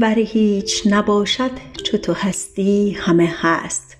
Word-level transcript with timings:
ور 0.00 0.18
هیچ 0.18 0.82
نباشد 0.86 1.50
چو 1.84 1.98
تو 1.98 2.12
هستی 2.12 2.90
همه 2.90 3.34
هست. 3.40 3.96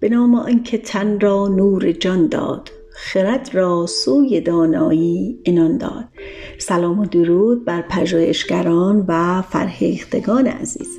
به 0.00 0.08
نام 0.08 0.34
آنکه 0.34 0.78
تن 0.78 1.20
را 1.20 1.48
نور 1.48 1.92
جان 1.92 2.28
داد 2.28 2.70
خرد 2.92 3.50
را 3.52 3.86
سوی 3.86 4.40
دانایی 4.40 5.38
عنان 5.46 5.78
داد. 5.78 6.04
سلام 6.58 6.98
و 6.98 7.06
درود 7.06 7.64
بر 7.64 7.82
پژوهشگران 7.82 9.04
و 9.08 9.42
فرهیختگان 9.42 10.46
عزیز. 10.46 10.98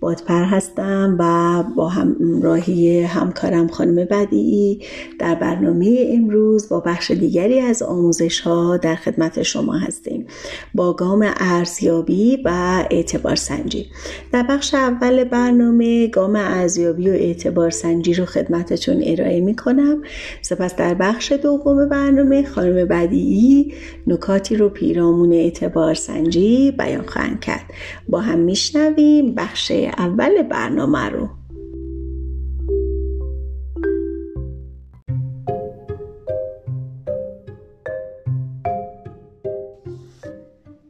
بادپر 0.00 0.44
هستم 0.44 1.16
و 1.18 1.62
با 1.76 1.88
همراهی 1.88 3.00
همکارم 3.00 3.68
خانم 3.68 4.04
بدیعی 4.04 4.80
در 5.18 5.34
برنامه 5.34 6.10
امروز 6.14 6.68
با 6.68 6.80
بخش 6.80 7.10
دیگری 7.10 7.60
از 7.60 7.82
آموزش 7.82 8.40
ها 8.40 8.76
در 8.76 8.94
خدمت 8.94 9.42
شما 9.42 9.78
هستیم. 9.78 10.26
با 10.74 10.92
گام 10.92 11.32
ارزیابی 11.36 12.42
و 12.44 12.48
اعتبار 12.90 13.36
سنجی. 13.36 13.86
در 14.32 14.42
بخش 14.42 14.74
اول 14.74 15.24
برنامه 15.24 16.06
گام 16.06 16.36
ارزیابی 16.36 17.10
و 17.10 17.12
اعتبار 17.12 17.70
سنجی 17.70 18.14
رو 18.14 18.24
خدمتتون 18.24 19.02
ارائه 19.04 19.40
می 19.40 19.56
کنم 19.56 20.02
سپس 20.42 20.76
در 20.76 20.94
بخش 20.94 21.32
دوم 21.32 21.88
برنامه 21.88 22.46
خانم 22.46 22.88
بدیعی 22.88 23.72
نکاتی 24.06 24.56
رو 24.56 24.68
پیرامون 24.68 25.32
اعتبار 25.32 25.94
سنجی 25.94 26.70
بیان 26.70 27.06
خواهند 27.06 27.40
کرد. 27.40 27.64
با 28.08 28.20
هم 28.20 28.38
میشنویم 28.38 29.34
بخش 29.34 29.72
اول 29.88 30.42
برنامه 30.42 31.08
رو. 31.08 31.28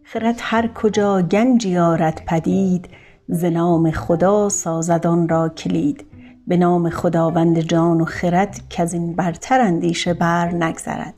خرد 0.04 0.36
هر 0.38 0.68
کجا 0.74 1.22
گنجی 1.22 1.78
آرد 1.78 2.22
پدید 2.26 2.88
ز 3.28 3.44
نام 3.44 3.90
خدا 3.90 4.48
سازد 4.48 5.06
آن 5.06 5.28
را 5.28 5.48
کلید. 5.48 6.04
به 6.46 6.56
نام 6.56 6.90
خداوند 6.90 7.60
جان 7.60 8.00
و 8.00 8.04
خرد 8.04 8.60
کز 8.70 8.94
این 8.94 9.16
برتر 9.16 9.60
اندیشه 9.60 10.14
بر 10.14 10.50
نگذرد. 10.50 11.14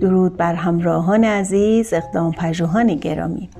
درود 0.00 0.36
بر 0.36 0.54
همراهان 0.54 1.24
عزیز 1.24 1.92
اقدام 1.92 2.32
پژوهان 2.32 2.94
گرامی. 2.94 3.50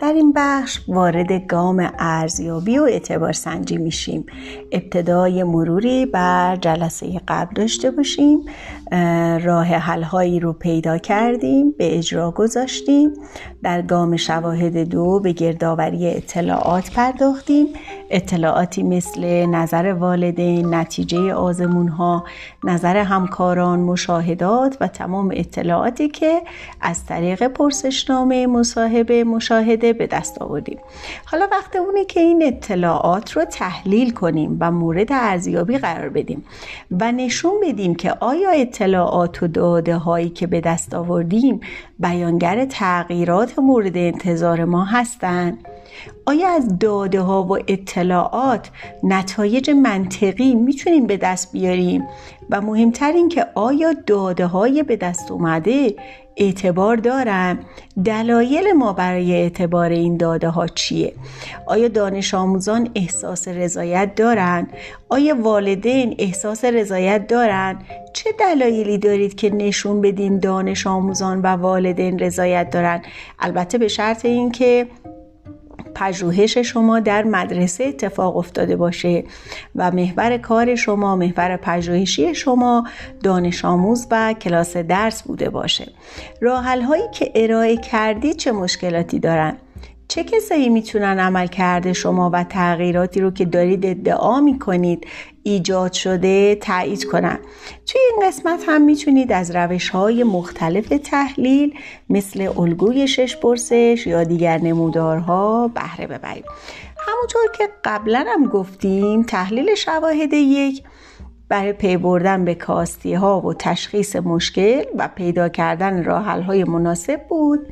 در 0.00 0.12
این 0.12 0.32
بخش 0.36 0.80
وارد 0.88 1.32
گام 1.32 1.90
ارزیابی 1.98 2.78
و 2.78 2.82
اعتبار 2.82 3.32
سنجی 3.32 3.76
میشیم. 3.76 4.26
ابتدای 4.72 5.44
مروری 5.44 6.06
بر 6.06 6.56
جلسه 6.56 7.20
قبل 7.28 7.54
داشته 7.54 7.90
باشیم. 7.90 8.40
راه 9.44 9.66
حل 9.66 10.02
هایی 10.02 10.40
رو 10.40 10.52
پیدا 10.52 10.98
کردیم 10.98 11.74
به 11.78 11.98
اجرا 11.98 12.30
گذاشتیم. 12.30 13.10
در 13.62 13.82
گام 13.82 14.16
شواهد 14.16 14.76
دو 14.76 15.20
به 15.20 15.32
گردآوری 15.32 16.08
اطلاعات 16.08 16.90
پرداختیم. 16.90 17.66
اطلاعاتی 18.10 18.82
مثل 18.82 19.46
نظر 19.46 19.86
والدین 19.86 20.74
نتیجه 20.74 21.34
آزمون 21.34 21.88
ها 21.88 22.24
نظر 22.64 22.96
همکاران 22.96 23.80
مشاهدات 23.80 24.76
و 24.80 24.88
تمام 24.88 25.30
اطلاعاتی 25.34 26.08
که 26.08 26.42
از 26.80 27.06
طریق 27.06 27.46
پرسشنامه 27.46 28.46
مصاحبه 28.46 29.24
مشاهده 29.24 29.89
به 29.92 30.06
دست 30.06 30.42
آوردیم. 30.42 30.78
حالا 31.24 31.48
وقت 31.52 31.76
اونه 31.76 32.04
که 32.04 32.20
این 32.20 32.42
اطلاعات 32.42 33.32
رو 33.32 33.44
تحلیل 33.44 34.10
کنیم 34.10 34.56
و 34.60 34.70
مورد 34.70 35.12
ارزیابی 35.12 35.78
قرار 35.78 36.08
بدیم 36.08 36.44
و 36.90 37.12
نشون 37.12 37.52
بدیم 37.62 37.94
که 37.94 38.14
آیا 38.20 38.50
اطلاعات 38.50 39.42
و 39.42 39.48
داده 39.48 39.96
هایی 39.96 40.28
که 40.28 40.46
به 40.46 40.60
دست 40.60 40.94
آوردیم 40.94 41.60
بیانگر 41.98 42.64
تغییرات 42.64 43.58
مورد 43.58 43.96
انتظار 43.96 44.64
ما 44.64 44.84
هستند 44.84 45.58
آیا 46.26 46.48
از 46.48 46.78
داده 46.78 47.20
ها 47.20 47.42
و 47.42 47.58
اطلاعات 47.68 48.70
نتایج 49.02 49.70
منطقی 49.70 50.54
می‌تونیم 50.54 51.06
به 51.06 51.16
دست 51.16 51.52
بیاریم؟ 51.52 52.04
و 52.50 52.60
مهمتر 52.60 53.12
این 53.12 53.28
که 53.28 53.46
آیا 53.54 53.92
داده 54.06 54.46
های 54.46 54.82
به 54.82 54.96
دست 54.96 55.30
اومده 55.30 55.94
اعتبار 56.36 56.96
دارن 56.96 57.58
دلایل 58.04 58.72
ما 58.72 58.92
برای 58.92 59.32
اعتبار 59.32 59.90
این 59.90 60.16
داده 60.16 60.48
ها 60.48 60.66
چیه؟ 60.66 61.12
آیا 61.66 61.88
دانش 61.88 62.34
آموزان 62.34 62.90
احساس 62.94 63.48
رضایت 63.48 64.14
دارن؟ 64.14 64.68
آیا 65.08 65.36
والدین 65.42 66.14
احساس 66.18 66.64
رضایت 66.64 67.26
دارن؟ 67.26 67.78
چه 68.12 68.30
دلایلی 68.38 68.98
دارید 68.98 69.34
که 69.34 69.50
نشون 69.50 70.00
بدیم 70.00 70.38
دانش 70.38 70.86
آموزان 70.86 71.42
و 71.42 71.46
والدین 71.46 72.18
رضایت 72.18 72.70
دارن؟ 72.70 73.02
البته 73.38 73.78
به 73.78 73.88
شرط 73.88 74.24
اینکه 74.24 74.86
پژوهش 75.94 76.58
شما 76.58 77.00
در 77.00 77.24
مدرسه 77.24 77.84
اتفاق 77.84 78.36
افتاده 78.36 78.76
باشه 78.76 79.24
و 79.76 79.90
محور 79.90 80.36
کار 80.36 80.74
شما 80.74 81.16
محور 81.16 81.56
پژوهشی 81.56 82.34
شما 82.34 82.84
دانش 83.22 83.64
آموز 83.64 84.06
و 84.10 84.32
کلاس 84.32 84.76
درس 84.76 85.22
بوده 85.22 85.50
باشه. 85.50 85.92
راحل 86.40 86.82
هایی 86.82 87.02
که 87.12 87.32
ارائه 87.34 87.76
کردید 87.76 88.36
چه 88.36 88.52
مشکلاتی 88.52 89.18
دارن؟ 89.18 89.56
چه 90.08 90.24
کسایی 90.24 90.68
می‌تونن 90.68 91.18
عمل 91.18 91.46
کرده 91.46 91.92
شما 91.92 92.30
و 92.32 92.44
تغییراتی 92.44 93.20
رو 93.20 93.30
که 93.30 93.44
دارید 93.44 93.86
ادعا 93.86 94.40
می‌کنید 94.40 95.06
ایجاد 95.42 95.92
شده 95.92 96.54
تایید 96.54 97.04
کنن. 97.04 97.38
توی 97.86 98.00
این 98.10 98.28
قسمت 98.28 98.64
هم 98.66 98.82
می‌تونید 98.82 99.32
از 99.32 99.56
روش 99.56 99.88
های 99.88 100.24
مختلف 100.24 100.88
تحلیل 101.04 101.74
مثل 102.10 102.52
الگوی 102.58 103.08
شش 103.08 103.36
پرسش 103.36 104.04
یا 104.06 104.24
دیگر 104.24 104.58
نمودارها 104.58 105.68
بهره 105.68 106.06
ببرید. 106.06 106.44
همونطور 106.98 107.42
که 107.58 107.68
قبلا 107.84 108.24
هم 108.28 108.46
گفتیم 108.46 109.22
تحلیل 109.22 109.74
شواهد 109.74 110.32
یک 110.32 110.82
برای 111.48 111.72
پی 111.72 111.96
بردن 111.96 112.44
به 112.44 112.54
کاستی 112.54 113.14
ها 113.14 113.40
و 113.40 113.54
تشخیص 113.54 114.16
مشکل 114.16 114.84
و 114.98 115.08
پیدا 115.08 115.48
کردن 115.48 116.04
راه 116.04 116.24
های 116.24 116.64
مناسب 116.64 117.20
بود. 117.28 117.66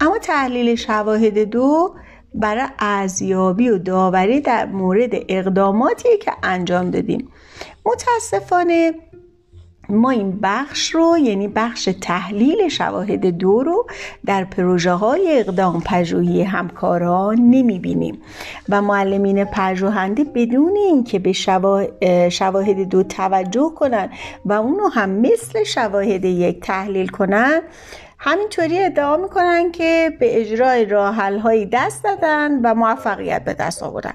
اما 0.00 0.18
تحلیل 0.18 0.74
شواهد 0.74 1.38
دو 1.38 1.94
برای 2.34 2.68
ارزیابی 2.78 3.68
و 3.68 3.78
داوری 3.78 4.40
در 4.40 4.66
مورد 4.66 5.10
اقداماتی 5.28 6.18
که 6.18 6.32
انجام 6.42 6.90
دادیم. 6.90 7.28
متاسفانه 7.84 8.94
ما 9.88 10.10
این 10.10 10.38
بخش 10.42 10.94
رو 10.94 11.18
یعنی 11.18 11.48
بخش 11.48 11.88
تحلیل 12.00 12.68
شواهد 12.68 13.26
دو 13.26 13.62
رو 13.62 13.86
در 14.26 14.44
پروژه 14.44 14.92
های 14.92 15.40
اقدام 15.40 15.80
پژوهی 15.80 16.42
همکاران 16.42 17.38
نمی 17.38 17.78
بینیم 17.78 18.18
و 18.68 18.82
معلمین 18.82 19.44
پژوهنده 19.44 20.24
بدون 20.24 20.76
اینکه 20.76 21.18
به 21.18 21.32
شواهد 22.30 22.88
دو 22.88 23.02
توجه 23.02 23.72
کنند 23.76 24.10
و 24.44 24.52
اونو 24.52 24.88
هم 24.88 25.10
مثل 25.10 25.64
شواهد 25.64 26.24
یک 26.24 26.60
تحلیل 26.60 27.08
کنند 27.08 27.62
همینطوری 28.24 28.78
ادعا 28.78 29.16
می‌کنن 29.16 29.72
که 29.72 30.16
به 30.20 30.40
اجرای 30.40 30.84
راحل 30.84 31.68
دست 31.72 32.04
دادن 32.04 32.60
و 32.64 32.74
موفقیت 32.74 33.44
به 33.44 33.54
دست 33.54 33.82
آوردن 33.82 34.14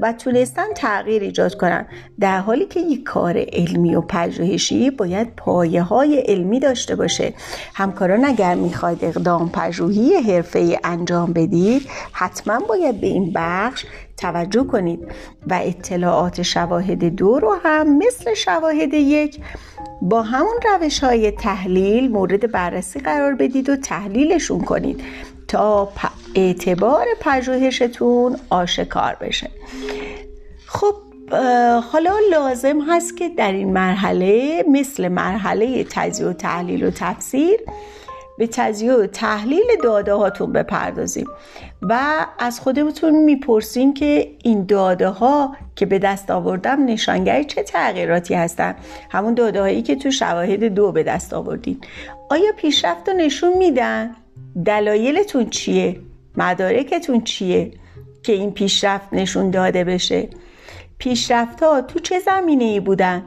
و 0.00 0.12
تونستن 0.12 0.72
تغییر 0.76 1.22
ایجاد 1.22 1.54
کنن. 1.54 1.86
در 2.20 2.38
حالی 2.38 2.66
که 2.66 2.80
یک 2.80 3.04
کار 3.04 3.44
علمی 3.52 3.94
و 3.94 4.00
پژوهشی 4.00 4.90
باید 4.90 5.36
پایه 5.36 5.82
های 5.82 6.18
علمی 6.18 6.60
داشته 6.60 6.96
باشه. 6.96 7.34
همکاران 7.74 8.24
اگر 8.24 8.54
می‌خواید 8.54 9.04
اقدام 9.04 9.50
پژوهی 9.50 10.14
حرفه 10.16 10.80
انجام 10.84 11.32
بدید 11.32 11.88
حتما 12.12 12.58
باید 12.68 13.00
به 13.00 13.06
این 13.06 13.32
بخش 13.34 13.84
توجه 14.18 14.64
کنید 14.64 15.00
و 15.46 15.60
اطلاعات 15.62 16.42
شواهد 16.42 17.04
دو 17.04 17.38
رو 17.38 17.56
هم 17.64 17.98
مثل 17.98 18.34
شواهد 18.34 18.94
یک 18.94 19.40
با 20.02 20.22
همون 20.22 20.56
روش 20.64 20.98
های 20.98 21.30
تحلیل 21.30 22.12
مورد 22.12 22.52
بررسی 22.52 23.00
قرار 23.00 23.34
بدید 23.34 23.68
و 23.68 23.76
تحلیلشون 23.76 24.60
کنید 24.60 25.00
تا 25.48 25.88
اعتبار 26.34 27.06
پژوهشتون 27.20 28.36
آشکار 28.50 29.16
بشه. 29.20 29.50
خب 30.66 30.94
حالا 31.92 32.14
لازم 32.30 32.80
هست 32.90 33.16
که 33.16 33.28
در 33.28 33.52
این 33.52 33.72
مرحله 33.72 34.64
مثل 34.72 35.08
مرحله 35.08 35.86
تجزیه 35.90 36.26
و 36.26 36.32
تحلیل 36.32 36.84
و 36.84 36.90
تفسیر 36.90 37.60
به 38.38 38.46
تجزیه 38.46 38.92
و 38.92 39.06
تحلیل 39.06 39.66
داده 39.82 40.14
هاتون 40.14 40.52
بپردازیم. 40.52 41.26
و 41.82 42.26
از 42.38 42.60
خودتون 42.60 43.24
می‌پرسیم 43.24 43.94
که 43.94 44.30
این 44.42 44.66
داده 44.66 45.08
ها 45.08 45.56
که 45.76 45.86
به 45.86 45.98
دست 45.98 46.30
آوردم 46.30 46.84
نشانگر 46.84 47.42
چه 47.42 47.62
تغییراتی 47.62 48.34
هستن؟ 48.34 48.74
همون 49.10 49.34
داده 49.34 49.60
هایی 49.60 49.82
که 49.82 49.96
تو 49.96 50.10
شواهد 50.10 50.64
دو 50.64 50.92
به 50.92 51.02
دست 51.02 51.34
آوردین. 51.34 51.80
آیا 52.30 52.52
پیشرفت 52.56 53.08
رو 53.08 53.14
نشون 53.14 53.58
میدن؟ 53.58 54.10
دلایلتون 54.66 55.50
چیه؟ 55.50 56.00
مدارکتون 56.36 57.20
چیه 57.20 57.70
که 58.22 58.32
این 58.32 58.50
پیشرفت 58.50 59.08
نشون 59.12 59.50
داده 59.50 59.84
بشه؟ 59.84 60.28
پیشرفت 60.98 61.62
ها 61.62 61.80
تو 61.80 61.98
چه 61.98 62.18
زمینه 62.18 62.64
ای 62.64 62.80
بودن؟ 62.80 63.22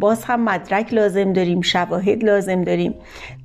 باز 0.00 0.24
هم 0.24 0.44
مدرک 0.44 0.94
لازم 0.94 1.32
داریم 1.32 1.60
شواهد 1.60 2.24
لازم 2.24 2.64
داریم. 2.64 2.94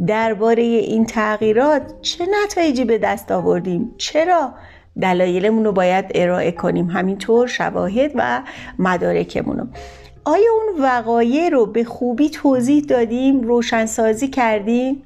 درباره 0.08 0.64
این 0.64 1.06
تغییرات 1.06 2.02
چه 2.02 2.26
نتایجی 2.44 2.86
به 2.86 2.98
دست 2.98 3.32
آوردیم؟ 3.32 3.96
چرا 3.98 4.54
دلایلمون 5.02 5.66
رو 5.66 5.72
باید 5.72 6.06
ارائه 6.16 6.52
کنیم؟ 6.52 6.90
همینطور 6.90 7.48
شواهد 7.48 8.12
و 8.16 8.42
مدارکمون 8.80 9.58
رو 9.58 9.68
آیا 10.26 10.52
اون 10.54 10.84
وقایع 10.84 11.50
رو 11.50 11.66
به 11.66 11.84
خوبی 11.84 12.30
توضیح 12.30 12.84
دادیم؟ 12.84 13.42
روشنسازی 13.42 14.28
کردیم؟ 14.28 15.04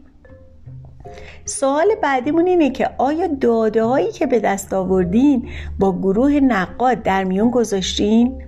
سوال 1.46 1.86
بعدیمون 2.04 2.48
اینه 2.48 2.70
که 2.70 2.90
آیا 2.98 3.28
داده 3.28 3.84
هایی 3.84 4.12
که 4.12 4.26
به 4.26 4.40
دست 4.40 4.74
آوردین 4.74 5.50
با 5.80 6.00
گروه 6.00 6.32
نقاد 6.32 7.04
در 7.04 7.24
میون 7.24 7.50
گذاشتین؟ 7.50 8.44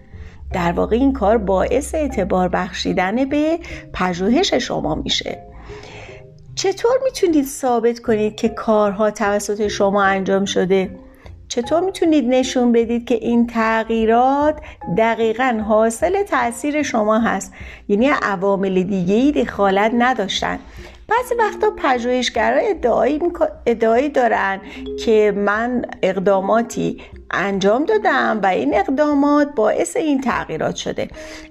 در 0.53 0.71
واقع 0.71 0.95
این 0.95 1.13
کار 1.13 1.37
باعث 1.37 1.95
اعتبار 1.95 2.49
بخشیدن 2.49 3.25
به 3.25 3.59
پژوهش 3.93 4.53
شما 4.53 4.95
میشه. 4.95 5.43
چطور 6.55 6.91
می‌تونید 7.03 7.45
ثابت 7.45 7.99
کنید 7.99 8.35
که 8.35 8.49
کارها 8.49 9.11
توسط 9.11 9.67
شما 9.67 10.03
انجام 10.03 10.45
شده؟ 10.45 10.89
چطور 11.47 11.79
می‌تونید 11.79 12.25
نشون 12.27 12.71
بدید 12.71 13.07
که 13.07 13.15
این 13.15 13.47
تغییرات 13.47 14.55
دقیقا 14.97 15.63
حاصل 15.67 16.23
تاثیر 16.23 16.83
شما 16.83 17.19
هست؟ 17.19 17.53
یعنی 17.87 18.09
عوامل 18.21 18.83
دیگه 18.83 19.15
ای 19.15 19.31
دخالت 19.31 19.91
نداشتن. 19.97 20.59
بعضی 21.07 21.35
وقتا 21.35 21.71
پژوهشگرا 21.77 22.57
ادعایی, 22.57 23.19
ادعایی 23.65 24.09
دارن 24.09 24.61
که 25.05 25.33
من 25.35 25.85
اقداماتی 26.03 26.97
انجام 27.31 27.85
دادم 27.85 28.39
و 28.43 28.45
این 28.45 28.75
اقدامات 28.75 29.55
باعث 29.55 29.95
این 29.95 30.21
تغییرات 30.21 30.75
شده. 30.75 31.07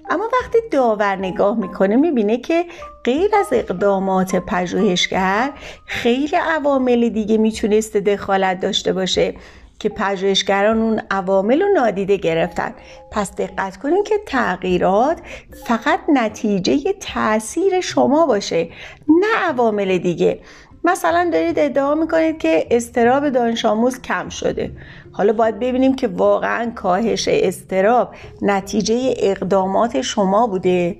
اما 0.09 0.23
وقتی 0.41 0.57
داور 0.71 1.15
نگاه 1.15 1.57
می‌کنه 1.57 1.95
می‌بینه 1.95 2.37
که 2.37 2.65
غیر 3.03 3.35
از 3.39 3.47
اقدامات 3.51 4.35
پژوهشگر 4.35 5.51
خیلی 5.85 6.35
عوامل 6.35 7.09
دیگه 7.09 7.37
می‌تونسته 7.37 7.99
دخالت 7.99 8.59
داشته 8.59 8.93
باشه 8.93 9.33
که 9.79 9.89
پژوهشگران 9.89 10.81
اون 10.81 11.01
عوامل 11.11 11.61
رو 11.61 11.67
نادیده 11.73 12.17
گرفتن. 12.17 12.73
پس 13.11 13.35
دقت 13.35 13.77
کنید 13.77 14.07
که 14.07 14.15
تغییرات 14.25 15.17
فقط 15.65 15.99
نتیجه 16.13 16.93
تاثیر 16.93 17.81
شما 17.81 18.25
باشه 18.25 18.69
نه 19.07 19.49
عوامل 19.49 19.97
دیگه. 19.97 20.39
مثلا 20.83 21.29
دارید 21.33 21.59
ادعا 21.59 21.95
می‌کنید 21.95 22.37
که 22.37 22.67
استراب 22.71 23.29
دانش 23.29 23.65
آموز 23.65 24.01
کم 24.01 24.29
شده. 24.29 24.71
حالا 25.19 25.33
باید 25.33 25.59
ببینیم 25.59 25.95
که 25.95 26.07
واقعا 26.07 26.71
کاهش 26.75 27.27
استراب 27.27 28.15
نتیجه 28.41 29.13
اقدامات 29.17 30.01
شما 30.01 30.47
بوده. 30.47 30.95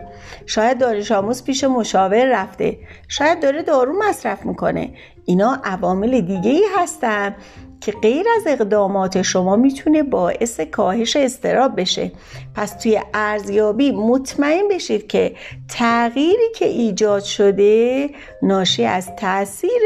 شاید 0.45 0.77
دانش 0.77 1.12
آموز 1.12 1.44
پیش 1.44 1.63
مشاور 1.63 2.42
رفته. 2.42 2.77
شاید 3.07 3.42
داره 3.42 3.62
دارو 3.62 3.94
مصرف 4.00 4.45
می‌کنه. 4.45 4.89
اینا 5.25 5.62
عوامل 5.63 6.21
دیگه 6.21 6.50
ای 6.50 6.63
هستن 6.77 7.36
که 7.81 7.92
غیر 7.92 8.25
از 8.36 8.48
اقدامات 8.48 9.21
شما 9.21 9.56
می‌تونه 9.56 10.04
باعث 10.04 10.60
کاهش 10.60 11.16
استراب 11.16 11.80
بشه. 11.81 12.12
پس 12.56 12.74
توی 12.74 13.00
ارزیابی 13.13 13.92
مطمئن 13.92 14.68
بشید 14.71 15.07
که 15.07 15.36
تغییری 15.69 16.51
که 16.56 16.66
ایجاد 16.66 17.24
شده 17.24 18.10
ناشی 18.44 18.86
از 18.86 19.16
تاثیر 19.16 19.81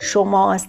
شماست. 0.00 0.68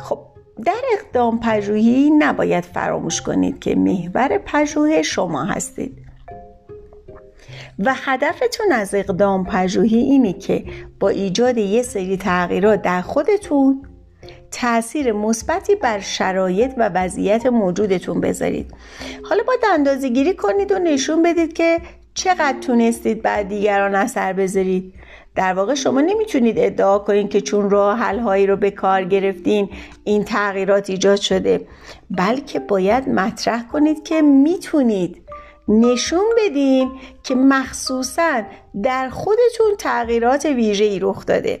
خب 0.00 0.25
در 0.64 0.82
اقدام 0.92 1.40
پژوهی 1.40 2.10
نباید 2.10 2.64
فراموش 2.64 3.22
کنید 3.22 3.58
که 3.58 3.74
محور 3.74 4.38
پژوهش 4.38 5.06
شما 5.06 5.44
هستید. 5.44 6.06
و 7.78 7.94
هدفتون 7.96 8.72
از 8.72 8.94
اقدام 8.94 9.44
پژوهی 9.44 9.96
اینه 9.96 10.32
که 10.32 10.64
با 11.00 11.08
ایجاد 11.08 11.58
یه 11.58 11.82
سری 11.82 12.16
تغییرات 12.16 12.82
در 12.82 13.00
خودتون 13.00 13.82
تاثیر 14.50 15.12
مثبتی 15.12 15.74
بر 15.74 16.00
شرایط 16.00 16.72
و 16.76 16.90
وضعیت 16.94 17.46
موجودتون 17.46 18.20
بذارید. 18.20 18.70
حالا 19.22 19.42
باید 19.46 19.60
اندازه 19.72 20.08
گیری 20.08 20.34
کنید 20.34 20.72
و 20.72 20.78
نشون 20.78 21.22
بدید 21.22 21.52
که 21.52 21.80
چقدر 22.14 22.58
تونستید 22.60 23.22
بر 23.22 23.42
دیگران 23.42 23.94
اثر 23.94 24.32
بذارید. 24.32 24.94
در 25.36 25.54
واقع 25.54 25.74
شما 25.74 26.00
نمی‌تونید 26.00 26.58
ادعا 26.58 26.98
کنید 26.98 27.30
که 27.30 27.40
چون 27.40 27.70
راه 27.70 27.98
هایی 27.98 28.46
رو 28.46 28.56
به 28.56 28.70
کار 28.70 29.04
گرفتین 29.04 29.70
این 30.04 30.24
تغییرات 30.24 30.90
ایجاد 30.90 31.20
شده. 31.20 31.66
بلکه 32.10 32.60
باید 32.60 33.08
مطرح 33.08 33.68
کنید 33.72 34.04
که 34.04 34.22
می‌تونید 34.22 35.22
نشون 35.68 36.24
بدین 36.38 36.90
که 37.22 37.34
مخصوصا 37.34 38.42
در 38.82 39.08
خودتون 39.08 39.76
تغییرات 39.78 40.44
ویژه‌ای 40.44 40.98
رخ 40.98 41.26
داده 41.26 41.60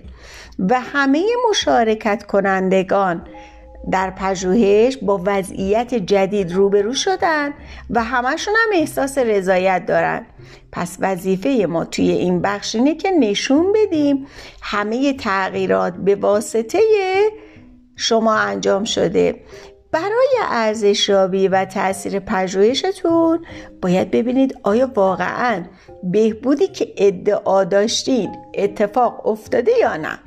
و 0.58 0.80
همه 0.80 1.24
مشارکت 1.50 2.26
کنندگان 2.26 3.26
در 3.90 4.10
پژوهش 4.10 4.96
با 4.96 5.20
وضعیت 5.24 5.94
جدید 5.94 6.52
روبرو 6.52 6.94
شدن 6.94 7.54
و 7.90 8.04
همشون 8.04 8.54
هم 8.56 8.80
احساس 8.80 9.18
رضایت 9.18 9.86
دارن. 9.86 10.26
پس 10.72 10.96
وظیفه 11.00 11.66
ما 11.68 11.84
توی 11.84 12.10
این 12.10 12.42
بخش 12.42 12.74
اینه 12.74 12.94
که 12.94 13.10
نشون 13.10 13.72
بدیم 13.72 14.26
همه 14.62 15.12
تغییرات 15.12 15.94
به 15.96 16.14
واسطه 16.14 16.80
شما 17.96 18.34
انجام 18.34 18.84
شده. 18.84 19.40
برای 19.92 20.36
ارزشیابی 20.48 21.48
و 21.48 21.64
تاثیر 21.64 22.18
پژوهشتون 22.18 23.44
باید 23.82 24.10
ببینید 24.10 24.58
آیا 24.62 24.90
واقعا 24.94 25.64
بهبودی 26.02 26.66
که 26.66 26.94
ادعا 26.96 27.64
داشتین 27.64 28.36
اتفاق 28.54 29.26
افتاده 29.26 29.72
یا 29.80 29.96
نه. 29.96 30.18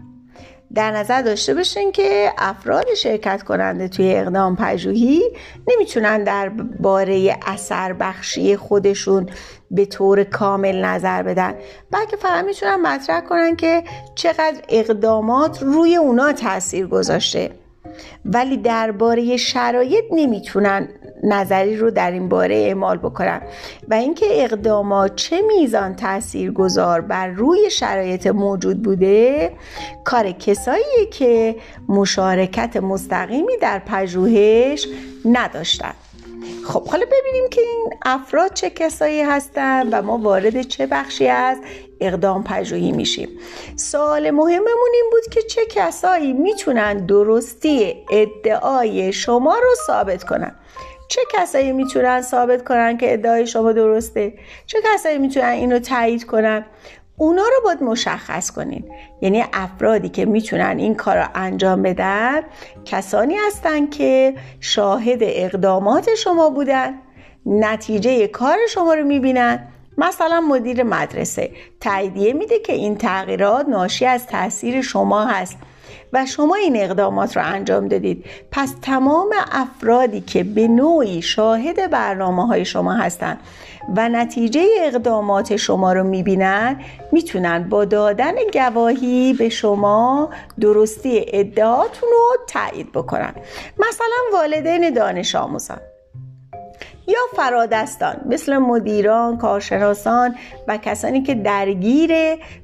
در 0.76 0.92
نظر 0.92 1.22
داشته 1.22 1.54
باشین 1.54 1.92
که 1.92 2.34
افراد 2.38 2.94
شرکت 2.94 3.44
کننده 3.44 3.88
توی 3.88 4.16
اقدام 4.16 4.56
پژوهی 4.56 5.22
نمی‌تونن 5.68 6.24
در 6.24 6.50
باره 6.80 7.38
اثر 7.46 7.94
بخشی 7.94 8.58
خودشون 8.58 9.30
به 9.72 9.86
طور 9.86 10.24
کامل 10.24 10.86
نظر 10.86 11.24
بدن. 11.24 11.54
بلکه 11.92 12.18
فقط 12.18 12.46
می‌تونن 12.46 12.76
مطرح 12.76 13.22
کنن 13.22 13.56
که 13.56 13.84
چقدر 14.16 14.62
اقدامات 14.70 15.64
روی 15.64 15.96
اونا 15.96 16.34
تاثیر 16.34 16.88
گذاشته. 16.88 17.52
ولی 18.26 18.58
درباره 18.58 19.38
شرایط 19.38 20.04
نمی‌تونن 20.12 20.90
نظری 21.24 21.78
رو 21.78 21.92
در 21.92 22.12
این 22.12 22.30
باره 22.30 22.56
اعمال 22.56 22.98
بکنن. 22.98 23.42
و 23.88 23.94
اینکه 23.94 24.26
اقدامات 24.30 25.16
چه 25.16 25.42
میزان 25.42 25.96
تأثیر 25.96 26.52
گذار 26.52 27.02
بر 27.02 27.28
روی 27.28 27.70
شرایط 27.70 28.28
موجود 28.28 28.84
بوده 28.84 29.52
کار 30.04 30.32
کسایی 30.32 31.06
که 31.12 31.56
مشارکت 31.90 32.78
مستقیمی 32.78 33.58
در 33.62 33.80
پژوهش 33.80 34.88
نداشتن. 35.26 35.94
خب 36.70 36.88
حالا 36.88 37.06
ببینیم 37.06 37.50
که 37.50 37.62
این 37.62 37.90
افراد 38.06 38.54
چه 38.54 38.70
کسایی 38.70 39.22
هستن 39.22 39.90
و 39.90 40.02
ما 40.02 40.18
وارد 40.18 40.62
چه 40.62 40.88
بخشی 40.88 41.28
از 41.28 41.58
اقدام 42.00 42.44
پژوهی 42.44 42.92
میشیم. 42.92 43.30
سوال 43.76 44.32
مهممون 44.32 44.90
این 44.94 45.10
بود 45.12 45.34
که 45.34 45.42
چه 45.42 45.62
کسایی 45.66 46.34
می‌تونن 46.34 47.06
درستی 47.06 48.06
ادعای 48.12 49.14
شما 49.14 49.56
رو 49.56 49.76
ثابت 49.88 50.24
کنن؟ 50.24 50.56
چه 51.08 51.22
کسایی 51.34 51.72
می‌تونن 51.72 52.22
ثابت 52.22 52.68
کنن 52.68 52.98
که 52.98 53.14
ادعای 53.14 53.48
شما 53.48 53.72
درسته؟ 53.72 54.34
چه 54.66 54.78
کسایی 54.94 55.18
می‌تونن 55.18 55.50
اینو 55.50 55.80
تایید 55.80 56.26
کنن؟ 56.26 56.66
اونا 57.20 57.42
رو 57.44 57.62
باید 57.64 57.84
مشخص 57.84 58.52
کنین. 58.52 58.92
یعنی 59.22 59.44
افرادی 59.54 60.10
که 60.10 60.26
می‌تونن 60.26 60.76
این 60.78 60.96
کار 60.96 61.18
رو 61.18 61.26
انجام 61.36 61.82
بدن 61.82 62.42
کسانی 62.86 63.36
هستن 63.48 63.88
که 63.88 64.36
شاهد 64.60 65.20
اقدامات 65.22 66.16
شما 66.16 66.50
بودن 66.50 66.94
نتیجه 67.46 68.28
کار 68.28 68.58
شما 68.70 68.94
رو 68.94 69.04
می‌بینن. 69.04 69.68
مثلا 69.98 70.42
مدیر 70.42 70.84
مدرسه 70.84 71.52
تاییدیه 71.80 72.34
میده 72.34 72.60
که 72.60 72.74
این 72.74 72.98
تغییرات 72.98 73.70
ناشی 73.70 74.06
از 74.06 74.26
تاثیر 74.28 74.82
شما 74.82 75.26
هست. 75.26 75.58
و 76.14 76.26
شما 76.26 76.56
این 76.56 76.76
اقدامات 76.76 77.38
رو 77.38 77.44
انجام 77.46 77.88
دادید. 77.88 78.26
پس 78.52 78.74
تمام 78.82 79.30
افرادی 79.52 80.22
که 80.22 80.44
به 80.44 80.68
نوعی 80.68 81.22
شاهد 81.22 81.92
برنامه 81.92 82.48
های 82.48 82.66
شما 82.66 82.94
هستند 82.94 83.40
و 83.96 84.10
نتیجه 84.10 84.66
اقدامات 84.80 85.56
شما 85.56 85.94
رو 85.94 86.04
می‌بینن 86.04 86.80
می‌تونن 87.12 87.70
با 87.70 87.86
دادن 87.86 88.36
گواهی 88.54 89.34
به 89.34 89.50
شما 89.50 90.30
درستی 90.60 91.26
ادعاتون 91.28 92.10
رو 92.12 92.38
تایید 92.48 92.92
بکنن. 92.92 93.34
مثلا 93.80 94.40
والدین 94.40 94.94
دانش 94.94 95.36
آموزان. 95.36 95.80
یا 97.10 97.20
فرادستان 97.36 98.16
مثل 98.26 98.58
مدیران، 98.58 99.38
کارشناسان 99.38 100.36
و 100.68 100.78
کسانی 100.78 101.24
که 101.24 101.36
درگیر 101.36 102.12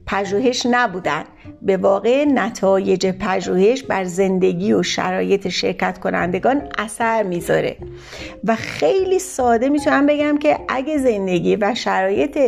پژوهش 0.08 0.66
نبودند. 0.72 1.26
به 1.62 1.78
واقع 1.78 2.26
نتایج 2.26 3.08
پژوهش 3.08 3.84
بر 3.84 4.04
زندگی 4.04 4.74
و 4.74 4.84
شرایط 4.84 5.48
شرکت 5.48 6.00
کنندگان 6.00 6.62
اثر 6.78 7.24
می‌ذاره. 7.24 7.78
و 8.44 8.56
خیلی 8.56 9.20
ساده 9.20 9.70
می‌تونم 9.70 10.06
بگم 10.06 10.38
که 10.38 10.60
اگه 10.68 10.98
زندگی 10.98 11.56
و 11.56 11.76
شرایط 11.76 12.40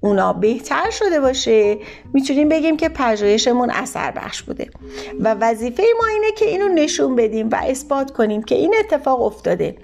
اونا 0.00 0.32
بهتر 0.32 0.90
شده 0.90 1.20
باشه 1.20 1.78
می‌تونیم 2.14 2.48
بگیم 2.48 2.76
که 2.76 2.88
پژوهشمون 2.88 3.70
اثر 3.70 4.10
بخش 4.10 4.42
بوده. 4.42 4.70
و 5.20 5.34
وظیفه 5.40 5.82
ما 6.02 6.08
اینه 6.08 6.32
که 6.38 6.44
اینو 6.44 6.68
نشون 6.68 7.16
بدیم 7.16 7.48
و 7.52 7.56
اثبات 7.62 8.10
کنیم 8.10 8.42
که 8.42 8.54
این 8.54 8.74
اتفاق 8.78 9.22
افتاده. 9.22 9.76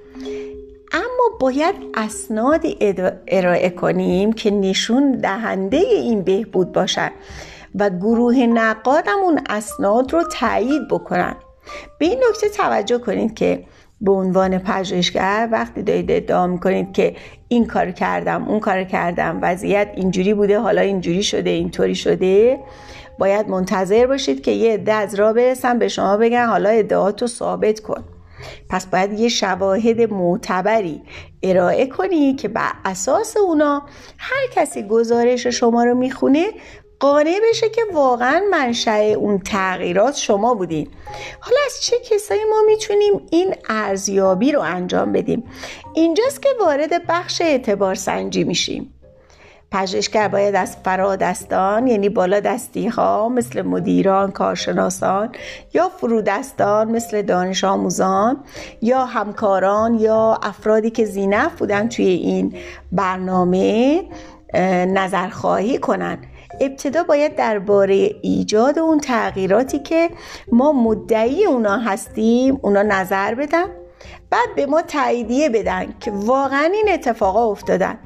اما 0.92 1.38
باید 1.40 1.74
اسنادی 1.94 2.94
ارائه 3.28 3.70
کنیم 3.70 4.32
که 4.32 4.50
نشون 4.50 5.12
دهنده 5.12 5.76
این 5.76 6.22
بهبود 6.22 6.72
باشن 6.72 7.10
و 7.74 7.90
گروه 7.90 8.34
نقادم 8.34 9.18
اون 9.22 9.40
اسناد 9.48 10.12
رو 10.12 10.22
تایید 10.22 10.88
بکنن. 10.88 11.36
به 11.98 12.06
این 12.06 12.22
نکته 12.30 12.48
توجه 12.48 12.98
کنید 12.98 13.34
که 13.34 13.64
به 14.00 14.12
عنوان 14.12 14.58
پژوهشگر 14.58 15.48
وقتی 15.52 15.82
دارید 15.82 16.10
ادعا 16.10 16.46
می‌کنید 16.46 16.92
که 16.92 17.16
این 17.48 17.66
کار 17.66 17.90
کردم 17.90 18.48
اون 18.48 18.60
کار 18.60 18.84
کردم 18.84 19.38
وضعیت 19.42 19.88
اینجوری 19.94 20.34
بوده 20.34 20.58
حالا 20.58 20.80
اینجوری 20.80 21.22
شده 21.22 21.50
اینطوری 21.50 21.94
شده 21.94 22.60
باید 23.18 23.48
منتظر 23.48 24.06
باشید 24.06 24.42
که 24.42 24.50
یه 24.50 24.74
عده 24.74 24.92
از 24.92 25.14
را 25.14 25.32
برسن 25.32 25.78
به 25.78 25.88
شما 25.88 26.16
بگن 26.16 26.46
حالا 26.46 26.68
ادعاتو 26.70 27.26
ثابت 27.26 27.80
کن. 27.80 28.04
پس 28.68 28.86
باید 28.86 29.12
یه 29.12 29.28
شواهد 29.28 30.12
معتبری 30.12 31.02
ارائه 31.42 31.86
کنی 31.86 32.34
که 32.34 32.48
بر 32.48 32.72
اساس 32.84 33.36
اونا 33.36 33.82
هر 34.18 34.46
کسی 34.54 34.82
گزارش 34.82 35.46
شما 35.46 35.84
رو 35.84 35.94
می‌خونه 35.94 36.46
قانع 37.00 37.40
بشه 37.50 37.68
که 37.68 37.82
واقعا 37.92 38.42
منشأ 38.50 38.98
اون 38.98 39.38
تغییرات 39.38 40.16
شما 40.16 40.54
بودین. 40.54 40.88
حالا 41.40 41.56
از 41.66 41.82
چه 41.82 41.96
کسایی 42.10 42.44
ما 42.50 42.62
می‌تونیم 42.66 43.26
این 43.30 43.54
ارزیابی 43.68 44.52
رو 44.52 44.60
انجام 44.60 45.12
بدیم؟ 45.12 45.44
اینجاست 45.94 46.42
که 46.42 46.48
وارد 46.60 47.06
بخش 47.06 47.40
اعتبار 47.40 47.94
سنجی 47.94 48.44
میشیم. 48.44 48.99
پژوهشگر 49.72 50.28
باید 50.28 50.54
از 50.54 50.76
فرادستان 50.84 51.86
یعنی 51.86 52.08
بالا 52.08 52.40
دستی 52.40 52.88
ها 52.88 53.28
مثل 53.28 53.62
مدیران، 53.62 54.30
کارشناسان 54.30 55.28
یا 55.74 55.88
فرودستان 55.88 56.90
مثل 56.90 57.22
دانش 57.22 57.64
آموزان 57.64 58.44
یا 58.82 59.04
همکاران 59.04 59.94
یا 59.94 60.38
افرادی 60.42 60.90
که 60.90 61.04
زینف 61.04 61.58
بودن 61.58 61.88
توی 61.88 62.04
این 62.04 62.54
برنامه 62.92 64.02
نظرخواهی 64.88 65.78
کنن. 65.78 66.18
ابتدا 66.60 67.02
باید 67.02 67.36
درباره 67.36 67.94
ایجاد 68.22 68.78
اون 68.78 69.00
تغییراتی 69.00 69.78
که 69.78 70.10
ما 70.52 70.72
مدعی 70.72 71.46
اونا 71.46 71.76
هستیم 71.76 72.58
اونا 72.62 72.82
نظر 72.82 73.34
بدن. 73.34 73.66
بعد 74.30 74.48
به 74.56 74.66
ما 74.66 74.82
تاییدیه 74.82 75.48
بدن 75.48 75.94
که 76.00 76.10
واقعا 76.10 76.70
این 76.74 76.86
اتفاقا 76.92 77.50
افتادن. 77.50 77.98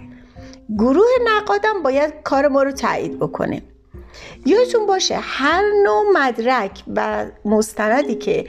گروه 0.78 1.08
نقادم 1.24 1.82
باید 1.82 2.14
کار 2.24 2.48
ما 2.48 2.62
رو 2.62 2.72
تایید 2.72 3.18
بکنه. 3.18 3.62
یادتون 4.46 4.86
باشه 4.86 5.18
هر 5.20 5.62
نوع 5.84 6.04
مدرک 6.14 6.82
و 6.96 7.26
مستندی 7.44 8.14
که 8.14 8.46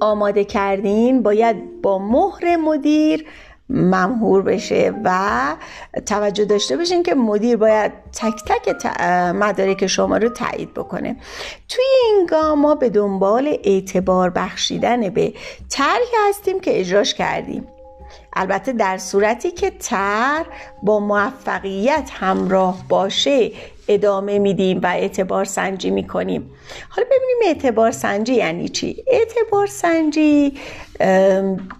آماده 0.00 0.44
کردین 0.44 1.22
باید 1.22 1.82
با 1.82 1.98
مهر 1.98 2.56
مدیر 2.56 3.26
ممهور 3.68 4.42
بشه 4.42 4.94
و 5.04 5.20
توجه 6.06 6.44
داشته 6.44 6.76
باشین 6.76 7.02
که 7.02 7.14
مدیر 7.14 7.56
باید 7.56 7.92
تک 8.12 8.44
تک 8.46 8.86
مدارک 9.34 9.86
شما 9.86 10.16
رو 10.16 10.28
تایید 10.28 10.74
بکنه. 10.74 11.16
توی 11.68 11.84
این 12.06 12.26
گام 12.26 12.60
ما 12.60 12.74
به 12.74 12.88
دنبال 12.88 13.58
اعتبار 13.64 14.30
بخشیدن 14.30 15.08
به 15.08 15.32
طرحی 15.68 16.28
هستیم 16.28 16.60
که 16.60 16.80
اجراش 16.80 17.14
کردیم. 17.14 17.68
البته 18.32 18.72
در 18.72 18.98
صورتی 18.98 19.50
که 19.50 19.70
تر 19.70 20.46
با 20.82 21.00
موفقیت 21.00 22.10
همراه 22.12 22.84
باشه 22.88 23.52
ادامه 23.88 24.38
میدیم 24.38 24.80
و 24.82 24.86
اعتبار 24.86 25.44
سنجی 25.44 25.90
می‌کنیم. 25.90 26.50
حالا 26.88 27.06
ببینیم 27.06 27.36
اعتبار 27.46 27.90
سنجی 27.90 28.34
یعنی 28.34 28.68
چی؟ 28.68 29.04
اعتبار 29.06 29.66
سنجی 29.66 30.58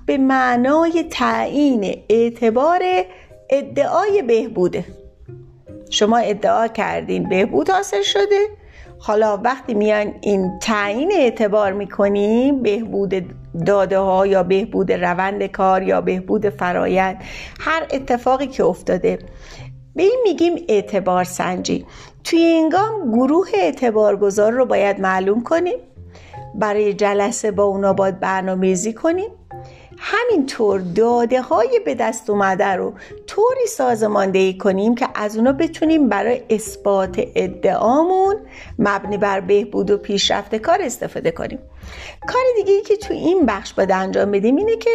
به 0.06 0.18
معنای 0.18 1.04
تعیین 1.10 2.02
اعتبار 2.08 2.82
ادعای 3.50 4.22
بهبوده. 4.22 4.84
شما 5.90 6.16
ادعا 6.16 6.68
کردین 6.68 7.28
بهبود 7.28 7.70
حاصل 7.70 8.02
شده. 8.02 8.46
حالا 8.98 9.36
وقتی 9.36 9.74
میان 9.74 10.14
این 10.20 10.58
تعیین 10.58 11.12
اعتبار 11.12 11.72
می‌کنیم 11.72 12.62
بهبود 12.62 13.14
داده 13.66 13.98
ها 13.98 14.26
یا 14.26 14.42
بهبود 14.42 14.92
روند 14.92 15.46
کار 15.46 15.82
یا 15.82 16.00
بهبود 16.00 16.48
فرایند 16.48 17.16
هر 17.60 17.86
اتفاقی 17.90 18.46
که 18.46 18.64
افتاده. 18.64 19.18
به 19.94 20.02
این 20.02 20.20
میگیم 20.24 20.52
اعتبار 20.68 21.24
سنجی. 21.24 21.86
توی 22.24 22.38
این 22.38 22.68
گام 22.68 23.12
گروه 23.12 23.48
اعتبارگذار 23.54 24.52
رو 24.52 24.66
باید 24.66 25.00
معلوم 25.00 25.42
کنیم 25.42 25.78
برای 26.54 26.94
جلسه 26.94 27.50
با 27.50 27.64
اونا 27.64 27.92
باید 27.92 28.20
برنامه‌ریزی 28.20 28.92
کنیم. 28.92 29.30
همینطور 29.98 30.80
داده 30.80 31.42
های 31.42 31.80
به 31.84 31.94
دست 31.94 32.30
اومده 32.30 32.66
رو 32.66 32.92
طوری 33.26 33.66
سازماندهی 33.68 34.58
کنیم 34.58 34.94
که 34.94 35.08
از 35.14 35.36
اونا 35.36 35.52
بتونیم 35.52 36.08
برای 36.08 36.42
اثبات 36.50 37.20
ادعامون 37.34 38.36
مبنی 38.78 39.18
بر 39.18 39.40
بهبود 39.40 39.90
و 39.90 39.98
پیشرفت 39.98 40.54
کار 40.54 40.82
استفاده 40.82 41.30
کنیم. 41.30 41.58
کار 42.28 42.42
دیگه 42.56 42.72
ای 42.72 42.82
که 42.82 42.96
تو 42.96 43.14
این 43.14 43.46
بخش 43.46 43.72
باید 43.72 43.92
انجام 43.92 44.30
بدیم 44.30 44.56
اینه 44.56 44.76
که 44.76 44.90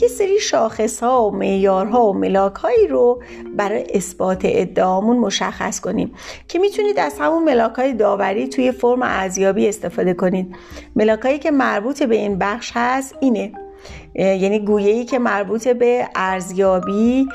یه 0.00 0.08
سری 0.08 0.40
شاخص 0.40 1.02
ها 1.02 1.28
و 1.28 1.30
معیارها 1.30 2.06
و 2.06 2.12
ملاک 2.12 2.54
هایی 2.54 2.86
رو 2.86 3.22
برای 3.56 3.84
اثبات 3.94 4.40
ادعامون 4.44 5.16
مشخص 5.16 5.80
کنیم 5.80 6.14
که 6.48 6.58
می‌تونید 6.58 6.98
از 6.98 7.18
همون 7.18 7.44
ملاک 7.44 7.74
های 7.74 7.92
داوری 7.92 8.48
توی 8.48 8.72
فرم 8.72 9.02
ارزیابی 9.02 9.68
استفاده 9.68 10.14
کنید. 10.14 10.56
ملاک 10.96 11.20
هایی 11.20 11.38
که 11.38 11.50
مربوط 11.50 12.02
به 12.02 12.16
این 12.16 12.38
بخش 12.38 12.72
هست 12.74 13.14
اینه. 13.20 13.52
یعنی 14.14 14.58
گویه‌ای 14.58 15.04
که 15.04 15.18
مربوط 15.18 15.68
به 15.68 16.08
ارزیابی 16.14 17.28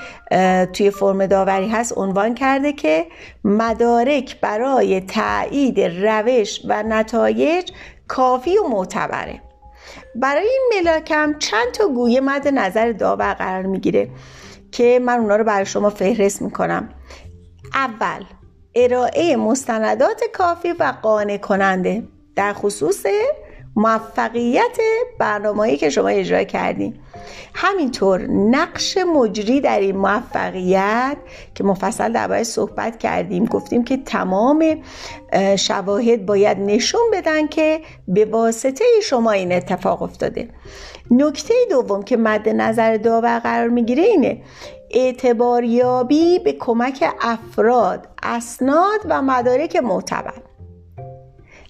توی 0.74 0.90
فرم 0.92 1.26
داوری 1.26 1.68
هست 1.68 1.98
عنوان 1.98 2.36
کرده 2.36 2.74
که 2.74 3.06
مدارک 3.44 4.42
برای 4.42 5.02
تایید 5.02 5.80
روش 5.82 6.62
و 6.68 6.84
نتایج 6.84 7.72
کافی 8.08 8.58
و 8.58 8.68
معتبره. 8.68 9.42
برای 10.16 10.48
این 10.48 10.72
ملاکم 10.76 11.36
چند 11.40 11.72
تا 11.72 11.88
گویه 11.88 12.22
مد 12.22 12.48
نظر 12.48 12.92
داور 12.92 13.34
قرار 13.34 13.64
می‌گیره 13.64 14.10
که 14.72 15.00
من 15.04 15.20
اونا 15.20 15.36
رو 15.36 15.44
برای 15.44 15.66
شما 15.66 15.90
فهرست 15.90 16.42
می‌کنم. 16.42 16.90
اول 17.74 18.24
ارائه 18.76 19.36
مستندات 19.36 20.22
کافی 20.34 20.72
و 20.80 20.94
قانع 21.02 21.38
کننده 21.38 22.04
در 22.36 22.54
خصوص 22.54 23.06
موفقیت 23.80 24.78
برنامه‌ای 25.20 25.78
که 25.78 25.90
شما 25.90 26.08
اجرا 26.08 26.44
کردین. 26.44 26.94
همینطور 27.54 28.22
نقش 28.28 28.98
مجری 28.98 29.62
در 29.62 29.80
این 29.80 29.98
موفقیت 29.98 31.18
که 31.56 31.64
مفصل 31.64 32.12
درباره 32.12 32.44
صحبت 32.44 33.00
کردیم 33.00 33.46
گفتیم 33.46 33.84
که 33.84 33.98
تمام 33.98 34.82
شواهد 35.56 36.26
باید 36.26 36.58
نشون 36.60 37.02
بدن 37.14 37.48
که 37.48 37.82
به 38.08 38.26
واسطه 38.26 38.86
شما 39.04 39.32
این 39.32 39.52
اتفاق 39.52 40.02
افتاده. 40.02 40.50
نکته 41.12 41.54
دوم 41.70 42.04
که 42.04 42.18
مد 42.18 42.50
نظر 42.50 42.98
داور 42.98 43.40
قرار 43.40 43.68
می‌گیره 43.68 44.04
اینه 44.04 44.42
اعتباریابی 44.92 46.40
به 46.40 46.54
کمک 46.54 47.06
افراد 47.22 48.08
اسناد 48.24 49.00
و 49.10 49.22
مدارک 49.22 49.76
معتبر 49.76 50.34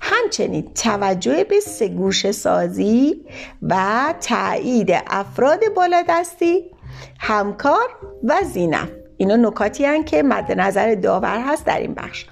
همچنین 0.01 0.73
توجه 0.73 1.43
به 1.43 1.59
سگوش 1.59 2.31
سازی 2.31 3.25
و 3.61 4.13
تایید 4.21 4.91
افراد 5.07 5.59
بالادستی 5.75 6.71
همکار 7.19 7.89
و 8.23 8.35
زینف 8.53 8.89
اینا 9.17 9.35
نکاتی 9.35 9.85
هن 9.85 10.03
که 10.03 10.23
مد 10.23 10.51
نظر 10.51 10.95
داور 10.95 11.41
هست 11.47 11.65
در 11.65 11.79
این 11.79 11.93
بخش. 11.93 12.25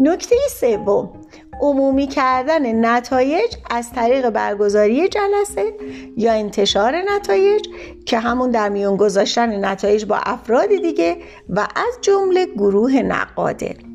نکته 0.00 0.36
سوم 0.50 1.12
عمومی 1.60 2.06
کردن 2.06 2.86
نتایج 2.86 3.54
از 3.70 3.92
طریق 3.92 4.30
برگزاری 4.30 5.08
جلسه 5.08 5.74
یا 6.16 6.32
انتشار 6.32 7.02
نتایج 7.14 7.66
که 8.06 8.18
همون 8.18 8.50
در 8.50 8.68
میون 8.68 8.96
گذاشتن 8.96 9.64
نتایج 9.64 10.04
با 10.04 10.16
افراد 10.16 10.68
دیگه 10.68 11.16
و 11.48 11.60
از 11.60 11.98
جمله 12.00 12.46
گروه 12.46 12.92
نقاده. 12.92 13.93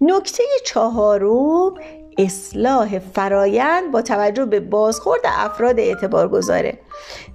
نکته 0.00 0.42
چهارم 0.66 1.74
اصلاح 2.18 2.98
فرایند 2.98 3.92
با 3.92 4.02
توجه 4.02 4.44
به 4.44 4.60
بازخورد 4.60 5.20
افراد 5.24 5.80
اعتبار 5.80 6.28
گذاره 6.28 6.78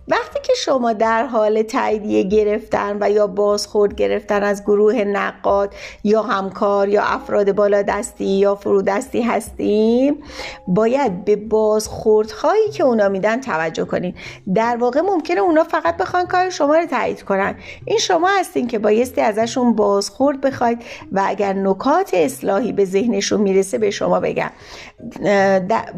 وقتی 0.09 0.39
که 0.43 0.53
شما 0.57 0.93
در 0.93 1.25
حال 1.25 1.61
تاییدیه 1.61 2.23
گرفتن 2.23 2.97
و 3.01 3.09
یا 3.11 3.27
بازخورد 3.27 3.95
گرفتن 3.95 4.43
از 4.43 4.63
گروه 4.63 4.95
نقاد 4.95 5.73
یا 6.03 6.21
همکار 6.21 6.89
یا 6.89 7.03
افراد 7.03 7.51
بالا 7.51 7.81
دستی 7.81 8.25
یا 8.25 8.55
فرودستی 8.55 9.21
هستیم 9.21 10.23
باید 10.67 11.25
به 11.25 11.35
بازخوردهایی 11.35 12.69
که 12.69 12.83
اونا 12.83 13.09
میدن 13.09 13.41
توجه 13.41 13.85
کنین. 13.85 14.13
در 14.55 14.77
واقع 14.77 15.01
ممکنه 15.01 15.39
اونا 15.39 15.63
فقط 15.63 15.97
بخوان 15.97 16.25
کار 16.25 16.49
شما 16.49 16.75
رو 16.75 16.85
تایید 16.85 17.23
کنن. 17.23 17.55
این 17.85 17.97
شما 17.97 18.29
هستین 18.39 18.67
که 18.67 18.79
بایستی 18.79 19.21
ازشون 19.21 19.75
بازخورد 19.75 20.41
بخواید 20.41 20.81
و 21.11 21.23
اگر 21.25 21.53
نکات 21.53 22.13
اصلاحی 22.13 22.71
به 22.71 22.85
ذهنشون 22.85 23.41
می‌رسه 23.41 23.77
به 23.77 23.91
شما 23.91 24.19
بگم. 24.19 24.51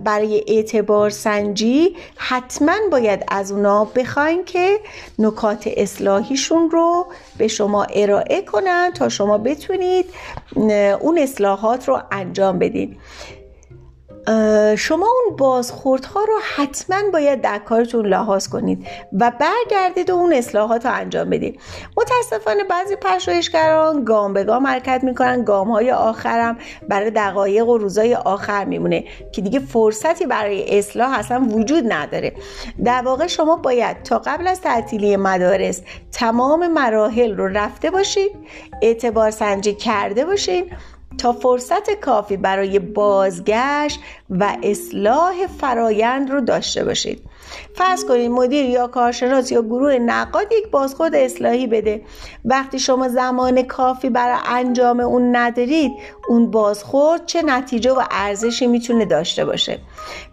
برای 0.03 0.43
اعتبار 0.47 1.09
سنجی 1.09 1.95
حتما 2.15 2.73
باید 2.91 3.23
از 3.27 3.51
اونا 3.51 3.85
بخواین 4.01 4.45
که 4.45 4.79
نکات 5.19 5.69
اصلاحیشون 5.77 6.69
رو 6.71 7.05
به 7.37 7.47
شما 7.47 7.83
ارائه 7.83 8.41
کنن 8.41 8.91
تا 8.95 9.09
شما 9.09 9.37
بتونید 9.37 10.05
اون 10.99 11.17
اصلاحات 11.17 11.87
رو 11.87 12.01
انجام 12.11 12.59
بدین. 12.59 12.97
شما 14.77 15.07
اون 15.07 15.35
بازخوردها 15.37 16.23
رو 16.23 16.39
حتما 16.55 16.97
باید 17.13 17.41
در 17.41 17.57
کارتون 17.57 18.05
لحاظ 18.05 18.47
کنید 18.47 18.87
و 19.19 19.31
برگردید 19.39 20.09
و 20.09 20.15
اون 20.15 20.33
اصلاحات 20.33 20.85
رو 20.85 20.93
انجام 20.93 21.29
بدید. 21.29 21.59
متاسفانه 21.97 22.63
بعضی 22.63 22.95
پژوهشگران 22.95 24.03
گام 24.03 24.33
به 24.33 24.43
گام 24.43 24.67
حرکت 24.67 25.03
می‌کنن 25.03 25.43
گام 25.43 25.71
های 25.71 25.91
آخرم 25.91 26.57
برای 26.89 27.11
دقایق 27.11 27.67
و 27.67 27.77
روزای 27.77 28.15
آخر 28.15 28.65
میمونه 28.65 29.03
که 29.31 29.41
دیگه 29.41 29.59
فرصتی 29.59 30.25
برای 30.25 30.79
اصلاح 30.79 31.19
اصلا 31.19 31.47
وجود 31.51 31.93
نداره. 31.93 32.33
در 32.85 33.01
واقع 33.05 33.27
شما 33.27 33.55
باید 33.55 34.03
تا 34.03 34.19
قبل 34.19 34.47
از 34.47 34.61
تعطیلی 34.61 35.17
مدارس 35.17 35.81
تمام 36.11 36.67
مراحل 36.67 37.37
رو 37.37 37.47
رفته 37.47 37.91
باشید 37.91 38.31
اعتبار 38.81 39.31
سنجی 39.31 39.73
کرده 39.73 40.25
باشید 40.25 40.71
تا 41.17 41.33
فرصت 41.33 41.91
کافی 42.01 42.37
برای 42.37 42.79
بازگشت 42.79 43.99
و 44.29 44.57
اصلاح 44.63 45.47
فرایند 45.47 46.31
رو 46.31 46.41
داشته 46.41 46.85
باشید. 46.85 47.21
فرض 47.75 48.05
کنید 48.05 48.31
مدیر 48.31 48.65
یا 48.65 48.87
کارشناس 48.87 49.51
یا 49.51 49.61
گروه 49.61 49.93
نقاد 49.93 50.51
یک 50.51 50.71
بازخورد 50.71 51.15
اصلاحی 51.15 51.67
بده. 51.67 52.01
وقتی 52.45 52.79
شما 52.79 53.09
زمان 53.09 53.61
کافی 53.61 54.09
برای 54.09 54.37
انجام 54.45 54.99
اون 54.99 55.35
ندارید 55.35 55.91
اون 56.27 56.51
بازخورد 56.51 57.25
چه 57.25 57.41
نتیجه 57.41 57.91
و 57.91 58.03
ارزشی 58.11 58.67
می‌تونه 58.67 59.05
داشته 59.05 59.45
باشه. 59.45 59.79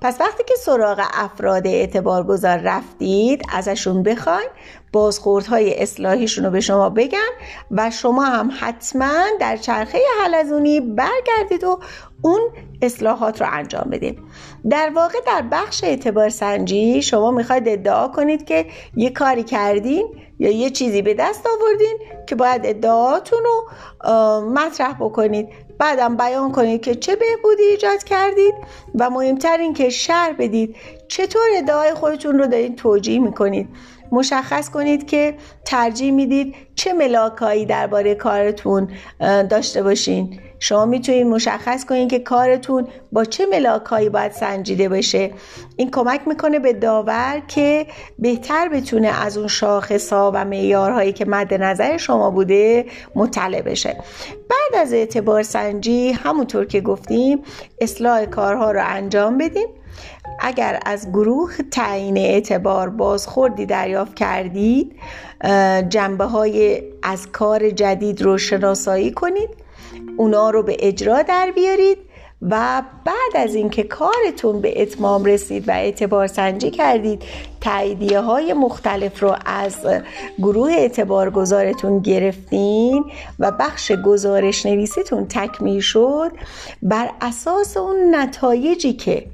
پس 0.00 0.20
وقتی 0.20 0.44
که 0.44 0.54
سراغ 0.54 1.02
افراد 1.14 1.66
اعتبارگذار 1.66 2.58
رفتید 2.58 3.42
ازشون 3.52 4.02
بخواین 4.02 4.48
بازخوردهای 4.92 5.82
اصلاحیشون 5.82 6.44
رو 6.44 6.50
به 6.50 6.60
شما 6.60 6.90
بگن 6.90 7.28
و 7.70 7.90
شما 7.90 8.24
هم 8.24 8.50
حتما 8.60 9.24
در 9.40 9.56
چرخه 9.56 9.98
حلزونی 10.22 10.80
برگردید 10.80 11.64
و 11.64 11.78
اون 12.22 12.40
اصلاحات 12.82 13.40
رو 13.40 13.48
انجام 13.52 13.90
بدید. 13.90 14.18
در 14.70 14.92
واقع 14.94 15.18
در 15.26 15.42
بخش 15.52 15.84
اعتبار 15.84 16.28
سنجی 16.28 17.02
شما 17.02 17.27
می‌خواید 17.30 17.68
ادعا 17.68 18.08
کنید 18.08 18.44
که 18.44 18.66
یه 18.96 19.10
کاری 19.10 19.42
کردین 19.42 20.08
یا 20.38 20.50
یه 20.50 20.70
چیزی 20.70 21.02
به 21.02 21.14
دست 21.14 21.46
آوردین 21.46 21.98
که 22.26 22.34
باید 22.34 22.66
ادعاتون 22.66 23.38
رو 23.44 23.70
مطرح 24.40 24.92
بکنید. 24.92 25.48
بعدم 25.78 26.16
بیان 26.16 26.52
کنید 26.52 26.80
که 26.80 26.94
چه 26.94 27.16
بهبودی 27.16 27.62
ایجاد 27.62 28.04
کردید 28.04 28.54
و 28.94 29.10
مهمتر 29.10 29.56
این 29.58 29.74
که 29.74 29.88
شر 29.88 30.34
بدید 30.38 30.76
چطور 31.08 31.42
ادعای 31.56 31.94
خودتون 31.94 32.38
رو 32.38 32.46
دارین 32.46 32.76
توجیه 32.76 33.18
می‌کنید. 33.18 33.68
مشخص 34.12 34.70
کنید 34.70 35.06
که 35.06 35.34
ترجیح 35.64 36.12
می‌دید 36.12 36.54
چه 36.74 36.92
ملاکایی 36.92 37.66
درباره 37.66 38.14
کارتون 38.14 38.90
داشته 39.50 39.82
باشین. 39.82 40.40
شما 40.60 40.84
می‌تونید 40.84 41.26
مشخص 41.26 41.84
کنید 41.84 42.10
که 42.10 42.18
کارتون 42.18 42.88
با 43.12 43.24
چه 43.24 43.46
ملاکایی 43.46 44.08
باید 44.08 44.32
سنجیده 44.32 44.88
بشه. 44.88 45.30
این 45.76 45.90
کمک 45.90 46.20
می‌کنه 46.28 46.58
به 46.58 46.72
داور 46.72 47.42
که 47.48 47.86
بهتر 48.18 48.68
بتونه 48.68 49.08
از 49.08 49.38
اون 49.38 49.48
شاخص 49.48 50.12
و 50.12 50.44
معیارهایی 50.44 51.12
که 51.12 51.24
مد 51.24 51.54
نظر 51.54 51.96
شما 51.96 52.30
بوده 52.30 52.86
مطلع 53.14 53.62
بشه. 53.62 53.96
بعد 54.50 54.82
از 54.82 54.92
اعتبار 54.92 55.42
سنجی 55.42 56.12
همونطور 56.12 56.64
که 56.64 56.80
گفتیم 56.80 57.42
اصلاح 57.80 58.24
کارها 58.24 58.70
رو 58.70 58.80
انجام 58.84 59.38
بدیم 59.38 59.68
اگر 60.40 60.80
از 60.86 61.08
گروه 61.08 61.52
تعیین 61.70 62.18
اعتبار 62.18 62.90
بازخوردی 62.90 63.66
دریافت 63.66 64.14
کردید 64.14 64.96
جنبه 65.88 66.24
های 66.24 66.82
از 67.02 67.26
کار 67.32 67.70
جدید 67.70 68.22
رو 68.22 68.38
شناسایی 68.38 69.10
کنید. 69.10 69.50
اونا 70.18 70.50
رو 70.50 70.62
به 70.62 70.76
اجرا 70.80 71.22
در 71.22 71.52
بیارید 71.54 71.98
و 72.42 72.82
بعد 73.04 73.44
از 73.44 73.54
اینکه 73.54 73.82
کارتون 73.82 74.60
به 74.60 74.82
اتمام 74.82 75.24
رسید 75.24 75.68
و 75.68 75.72
اعتبار 75.72 76.26
سنجی 76.26 76.70
کردید 76.70 77.22
تاییدیه 77.60 78.20
های 78.20 78.52
مختلف 78.52 79.22
رو 79.22 79.36
از 79.46 79.86
گروه 80.38 80.72
اعتبار 80.72 81.30
گذارتون 81.30 81.98
گرفتین 81.98 83.04
و 83.38 83.50
بخش 83.50 83.92
گزارش 83.92 84.66
نویسیتون 84.66 85.26
تکمیل 85.28 85.80
شد. 85.80 86.30
بر 86.82 87.10
اساس 87.20 87.76
اون 87.76 88.14
نتایجی 88.14 88.92
که 88.92 89.26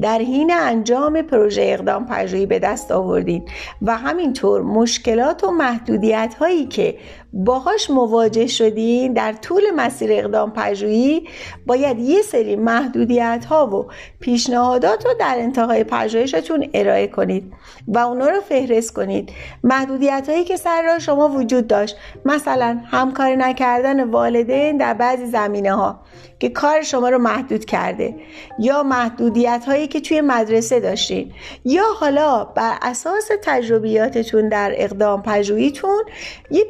در 0.00 0.18
حین 0.18 0.52
انجام 0.52 1.22
پروژه 1.22 1.62
اقدام 1.66 2.06
پژوهی 2.06 2.46
به 2.46 2.58
دست 2.58 2.92
آوردین 2.92 3.48
و 3.82 3.96
همینطور 3.96 4.62
مشکلات 4.62 5.44
و 5.44 5.50
محدودیت 5.50 6.34
هایی 6.38 6.66
که 6.66 6.98
باهاش 7.32 7.90
مواجه 7.90 8.46
شدین 8.46 9.12
در 9.12 9.32
طول 9.32 9.62
مسیر 9.76 10.10
اقدام 10.12 10.50
پژوهی 10.50 11.28
باید 11.66 11.98
یه 11.98 12.22
سری 12.22 12.56
محدودیت 12.56 13.44
ها 13.48 13.66
و 13.66 13.86
پیشنهادات 14.20 15.06
رو 15.06 15.14
در 15.20 15.36
انتهای 15.38 15.84
پژوهشتون 15.84 16.70
ارائه 16.74 17.06
کنید 17.06 17.52
و 17.88 17.98
اونا 17.98 18.28
رو 18.28 18.40
فهرست 18.40 18.92
کنید. 18.92 19.32
محدودیت 19.64 20.28
هایی 20.28 20.44
که 20.44 20.56
سر 20.56 20.82
راه 20.82 20.98
شما 20.98 21.28
وجود 21.28 21.66
داشت. 21.66 21.96
مثلا 22.24 22.80
همکاری 22.84 23.36
نکردن 23.36 24.04
والدین 24.04 24.76
در 24.76 24.94
بعضی 24.94 25.26
زمینه 25.26 25.74
ها 25.74 26.00
که 26.42 26.48
کار 26.48 26.82
شما 26.82 27.08
رو 27.08 27.18
محدود 27.18 27.64
کرده 27.64 28.14
یا 28.58 28.82
محدودیت 28.82 29.64
هایی 29.66 29.88
که 29.88 30.00
توی 30.00 30.20
مدرسه 30.20 30.80
داشتین 30.80 31.32
یا 31.64 31.84
حالا 32.00 32.44
بر 32.44 32.78
اساس 32.82 33.30
تجربیاتتون 33.42 34.48
در 34.48 34.74
اقدام 34.76 35.22
پژوهیتون 35.22 36.02
یه 36.50 36.64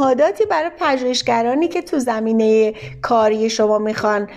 پیشنهاداتی 0.00 0.44
برای 0.46 0.70
پژوهشگرانی 0.78 1.68
که 1.68 1.82
تو 1.82 1.98
زمینه 1.98 2.74
کاری 3.02 3.50
شما 3.50 3.78
می‌خوان 3.78 4.28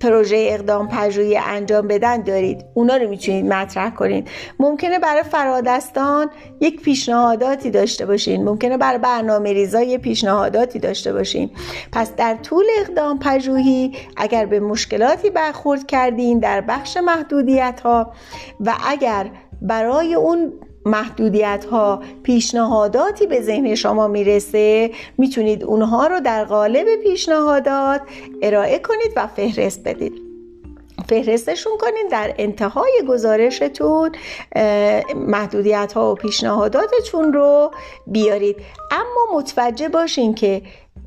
پروژه 0.00 0.48
اقدام 0.50 0.88
پژوهی 0.88 1.36
انجام 1.36 1.88
بدن 1.88 2.22
دارید. 2.22 2.64
اونا 2.74 2.96
رو 2.96 3.08
می‌تونید 3.08 3.46
مطرح 3.46 3.90
کنید 3.94 4.28
ممکنه 4.60 4.98
برای 4.98 5.22
فرادستان 5.22 6.30
یک 6.60 6.82
پیشنهاداتی 6.82 7.70
داشته 7.70 8.06
باشین. 8.06 8.44
ممکنه 8.44 8.76
برای 8.76 8.98
برنامه 8.98 9.52
ریزا 9.52 9.82
یک 9.82 10.00
پیشنهاداتی 10.00 10.78
داشته 10.78 11.12
باشین. 11.12 11.50
پس 11.92 12.14
در 12.16 12.34
طول 12.34 12.64
اقدام 12.80 13.18
پژوهی 13.18 13.96
اگر 14.16 14.46
به 14.46 14.60
مشکلاتی 14.60 15.30
برخورد 15.30 15.86
کردین 15.86 16.38
در 16.38 16.60
بخش 16.60 16.96
محدودیت 16.96 17.80
ها 17.80 18.12
و 18.60 18.74
اگر 18.88 19.30
برای 19.62 20.14
اون 20.14 20.52
محدودیت 20.86 21.64
ها 21.70 22.02
پیشنهاداتی 22.22 23.26
به 23.26 23.40
ذهن 23.40 23.74
شما 23.74 24.08
می‌رسه 24.08 24.90
می‌تونید 25.18 25.64
اونها 25.64 26.06
رو 26.06 26.20
در 26.20 26.44
قالب 26.44 26.86
پیشنهادات 27.02 28.00
ارائه 28.42 28.78
کنید 28.78 29.12
و 29.16 29.26
فهرست 29.26 29.84
بدید. 29.84 30.12
فهرستشون 31.08 31.72
کنید 31.78 32.10
در 32.10 32.34
انتهای 32.38 33.02
گزارشتون 33.08 34.12
محدودیت 35.14 35.92
ها 35.92 36.12
و 36.12 36.14
پیشنهاداتتون 36.14 37.32
رو 37.32 37.70
بیارید. 38.06 38.56
اما 38.90 39.38
متوجه 39.38 39.88
باشین 39.88 40.34
که 40.34 40.62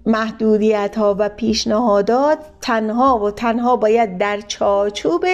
محدودیت 0.05 0.97
ها 0.97 1.15
و 1.19 1.29
پیشنهادات 1.29 2.37
تنها 2.61 3.19
و 3.19 3.31
تنها 3.31 3.75
باید 3.75 4.17
در 4.17 4.41
چارچوب 4.41 5.25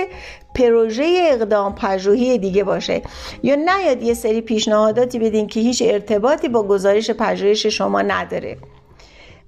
پروژه 0.55 1.27
اقدام 1.31 1.75
پژوهی 1.75 2.37
دیگه 2.37 2.63
باشه. 2.63 3.01
یا 3.43 3.55
نیاد 3.55 4.03
یه 4.03 4.13
سری 4.13 4.41
پیشنهاداتی 4.41 5.19
بدین 5.19 5.47
که 5.47 5.59
هیچ 5.59 5.83
ارتباطی 5.85 6.49
با 6.49 6.63
گزارش 6.63 7.11
پژوهش 7.11 7.65
شما 7.65 8.01
نداره. 8.01 8.57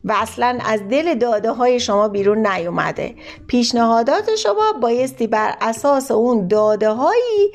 و 0.04 0.14
اصلا 0.16 0.60
از 0.66 0.88
دل 0.88 1.16
داده 1.16 1.52
های 1.52 1.80
شما 1.80 2.08
بیرون 2.08 2.48
نیومده. 2.48 3.16
پیشنهادات 3.48 4.36
شما 4.36 4.74
بایستی 4.82 5.28
بر 5.28 5.56
اساس 5.62 6.12
اون 6.12 6.48
داده 6.48 6.90
هایی 6.90 7.52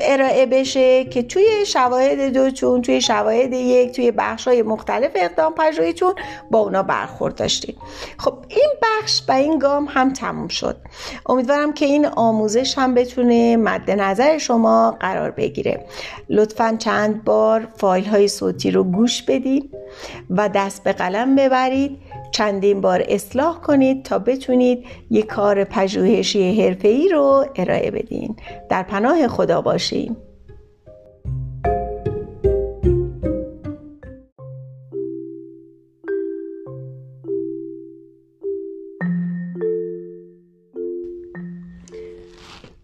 ارائه 0.00 0.46
بشه 0.46 1.04
که 1.04 1.22
توی 1.22 1.66
شواهد 1.66 2.32
دوتون 2.32 2.82
توی 2.82 3.00
شواهد 3.00 3.52
یک 3.52 3.92
توی 3.92 4.10
بخش 4.10 4.48
های 4.48 4.62
مختلف 4.62 5.10
اقدام 5.14 5.54
پژوهیتون 5.54 6.14
با 6.50 6.58
اونا 6.58 6.82
برخورد 6.82 7.34
داشتید 7.34 7.76
خب 8.18 8.34
این 8.48 8.70
بخش 8.82 9.22
و 9.28 9.32
این 9.32 9.58
گام 9.58 9.88
هم 9.90 10.12
تموم 10.12 10.48
شد. 10.48 10.76
امیدوارم 11.26 11.72
که 11.72 11.86
این 11.86 12.06
آموزش 12.06 12.78
هم 12.78 12.94
بتونه 12.94 13.56
مد 13.56 13.90
نظر 13.90 14.38
شما 14.38 14.96
قرار 15.00 15.30
بگیره. 15.30 15.86
لطفا 16.28 16.76
چند 16.78 17.24
بار 17.24 17.68
فایل 17.76 18.04
های 18.04 18.28
صوتی 18.28 18.70
رو 18.70 18.84
گوش 18.84 19.22
بدید 19.22 19.70
و 20.30 20.48
دست 20.48 20.84
به 20.84 20.92
قلم 20.92 21.36
ببرید. 21.36 21.98
چندین 22.30 22.80
بار 22.80 23.04
اصلاح 23.08 23.60
کنید 23.60 24.04
تا 24.04 24.18
بتونید 24.18 24.86
یک 25.10 25.26
کار 25.26 25.64
پژوهشی 25.64 26.62
حرفه‌ای 26.62 27.08
رو 27.08 27.46
ارائه 27.56 27.90
بدین. 27.90 28.36
در 28.70 28.82
پناه 28.82 29.28
خدا 29.28 29.60
باشین. 29.60 30.16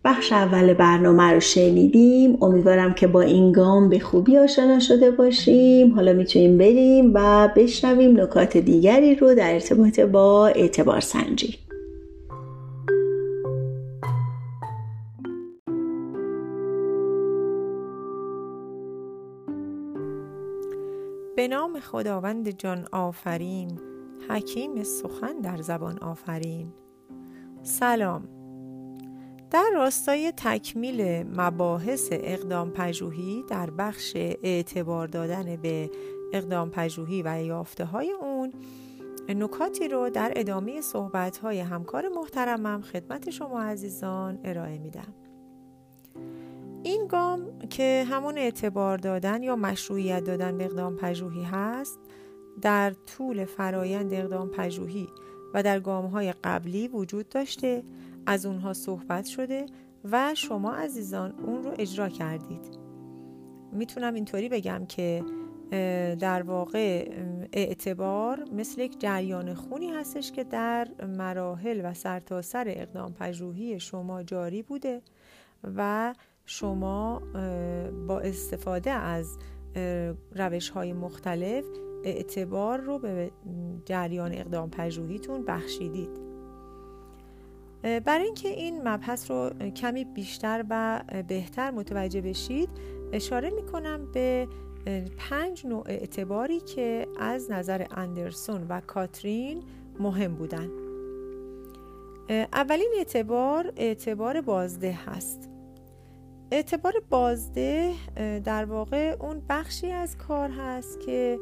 بخش 0.07 0.33
اول 0.33 0.75
برنامه 0.75 1.33
رو 1.33 1.41
شنیدیم. 1.41 2.43
امیدوارم 2.43 2.95
که 2.95 3.07
با 3.07 3.21
این 3.21 3.53
گام 3.53 3.89
به 3.89 3.99
خوبی 3.99 4.39
آشنا 4.39 4.79
شده 4.79 5.11
باشیم. 5.11 5.95
حالا 5.95 6.13
می‌تونیم 6.13 6.59
بریم 6.59 7.11
و 7.15 7.49
بشنویم 7.57 8.21
نکات 8.21 8.57
دیگری 8.57 9.15
رو 9.15 9.35
در 9.35 9.53
ارتباط 9.53 10.01
با 10.01 10.47
اعتبار 10.47 11.01
سنجی. 11.01 11.59
به 21.37 21.49
نام 21.49 21.81
خداوند 21.81 22.59
جان 22.59 22.87
آفرین. 22.93 23.79
حکیم 24.29 24.83
سخن 24.83 25.41
در 25.43 25.57
زبان 25.57 25.99
آفرین. 25.99 26.67
سلام. 27.63 28.36
در 29.57 29.71
راستای 29.75 30.33
تکمیل 30.37 31.27
مباحث 31.37 32.09
اقدام 32.13 32.71
پژوهی 32.71 33.45
در 33.49 33.71
بخش 33.71 34.13
اعتبار 34.17 35.07
دادن 35.07 35.57
به 35.57 35.91
اقدام 36.33 36.71
پژوهی 36.71 37.23
و 37.23 37.43
یافته 37.43 37.85
های 37.85 38.11
اون 38.11 38.53
نکاتی 39.29 39.89
رو 39.89 40.11
در 40.11 40.33
ادامه 40.37 40.81
صحبت 40.81 41.39
های 41.39 41.61
همکار 41.61 42.09
محترمم 42.09 42.83
خدمت 42.83 43.31
شما 43.31 43.61
عزیزان 43.61 44.39
ارائه 44.45 44.79
میدم. 44.79 45.15
این 46.83 47.07
گام 47.07 47.59
که 47.71 48.07
همون 48.11 48.39
اعتبار 48.39 48.99
دادن 48.99 49.43
یا 49.43 49.57
مشروعیت 49.57 50.25
دادن 50.25 50.59
به 50.59 50.65
اقدام 50.65 50.97
پژوهی 50.97 51.43
هست 51.43 51.99
در 52.63 52.93
طول 52.93 53.45
فرایند 53.45 54.15
اقدام 54.15 54.49
پژوهی 54.49 55.09
و 55.55 55.63
در 55.63 55.81
گام 55.81 56.07
های 56.07 56.33
قبلی 56.45 56.89
وجود 56.89 57.29
داشته 57.29 57.83
از 58.27 58.47
اونها 58.47 58.73
صحبت 58.73 59.25
شده 59.25 59.67
و 60.05 60.35
شما 60.35 60.73
عزیزان 60.73 61.35
اون 61.47 61.63
رو 61.63 61.73
اجرا 61.79 62.09
کردید. 62.09 62.79
می‌تونم 63.73 64.15
اینطوری 64.15 64.49
بگم 64.49 64.87
که 64.89 65.25
در 66.21 66.43
واقع 66.43 67.11
اعتبار 67.53 68.45
مثل 68.53 68.81
یک 68.81 69.01
جریان 69.01 69.55
خونی 69.55 69.91
هستش 69.91 70.33
که 70.33 70.45
در 70.45 70.89
مراحل 71.19 71.81
و 71.85 71.95
سرتاسر 71.95 72.65
سر 72.65 72.81
اقدام 72.81 73.13
پژوهی 73.13 73.81
شما 73.81 74.23
جاری 74.23 74.63
بوده 74.63 75.03
و 75.77 76.15
شما 76.45 77.23
با 78.09 78.21
استفاده 78.21 78.91
از 78.91 79.39
روش 80.33 80.69
های 80.69 80.93
مختلف 80.93 81.65
اعتبار 82.05 82.79
رو 82.79 82.99
به 82.99 83.31
جریان 83.85 84.33
اقدام 84.33 84.71
پژوهیتون 84.71 85.45
بخشیدید. 85.45 86.36
برای 88.05 88.25
اینکه 88.25 88.49
این 88.49 88.89
مبحث 88.89 89.31
رو 89.31 89.51
کمی 89.77 90.05
بیشتر 90.05 90.65
و 90.71 91.03
بهتر 91.29 91.71
متوجه 91.71 92.21
بشید 92.21 92.69
اشاره 93.13 93.51
می‌کنم 93.51 94.13
به 94.13 94.49
پنج 95.19 95.67
نوع 95.67 95.85
اعتباری 95.87 96.61
که 96.61 97.07
از 97.21 97.51
نظر 97.51 97.87
اندرسون 97.91 98.67
و 98.69 98.81
کاترین 98.81 99.63
مهم 100.01 100.35
بودن. 100.35 100.71
اولین 102.53 102.95
اعتبار 102.99 103.73
اعتبار 103.77 104.41
بازده 104.41 104.99
هست. 105.07 105.51
اعتبار 106.51 106.93
بازده 107.11 107.95
در 108.45 108.65
واقع 108.65 109.17
اون 109.21 109.43
بخشی 109.49 109.91
از 109.91 110.19
کار 110.19 110.51
هست 110.51 111.01
که 111.01 111.39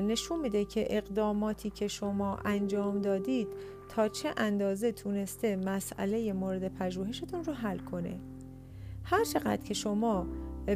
نشون 0.00 0.40
میده 0.40 0.64
که 0.64 0.86
اقداماتی 0.90 1.70
که 1.70 1.88
شما 1.88 2.36
انجام 2.44 3.00
دادید 3.00 3.48
تا 3.88 4.08
چه 4.08 4.32
اندازه 4.36 4.92
تونسته 4.92 5.56
مسئله 5.56 6.32
مورد 6.32 6.74
پژوهشتون 6.74 7.44
رو 7.44 7.52
حل 7.52 7.78
کنه. 7.78 8.20
هر 9.04 9.24
چقدر 9.24 9.62
که 9.62 9.74
شما 9.74 10.26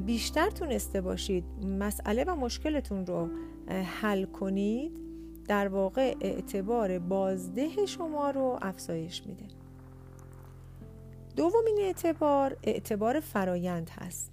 بیشتر 0.07 0.51
تونسته 0.51 1.01
باشید 1.01 1.45
مسئله 1.65 2.25
و 2.25 2.35
مشکلتون 2.35 3.07
رو 3.07 3.29
حل 4.01 4.25
کنید 4.25 4.93
در 5.49 5.69
واقع 5.69 6.15
اعتبار 6.21 6.99
بازده 6.99 7.87
شما 7.87 8.31
رو 8.31 8.59
افزایش 8.63 9.27
میده. 9.27 9.45
دومین 11.37 11.79
اعتبار 11.81 12.57
اعتبار 12.63 13.21
فرایند 13.21 13.91
هست 14.01 14.31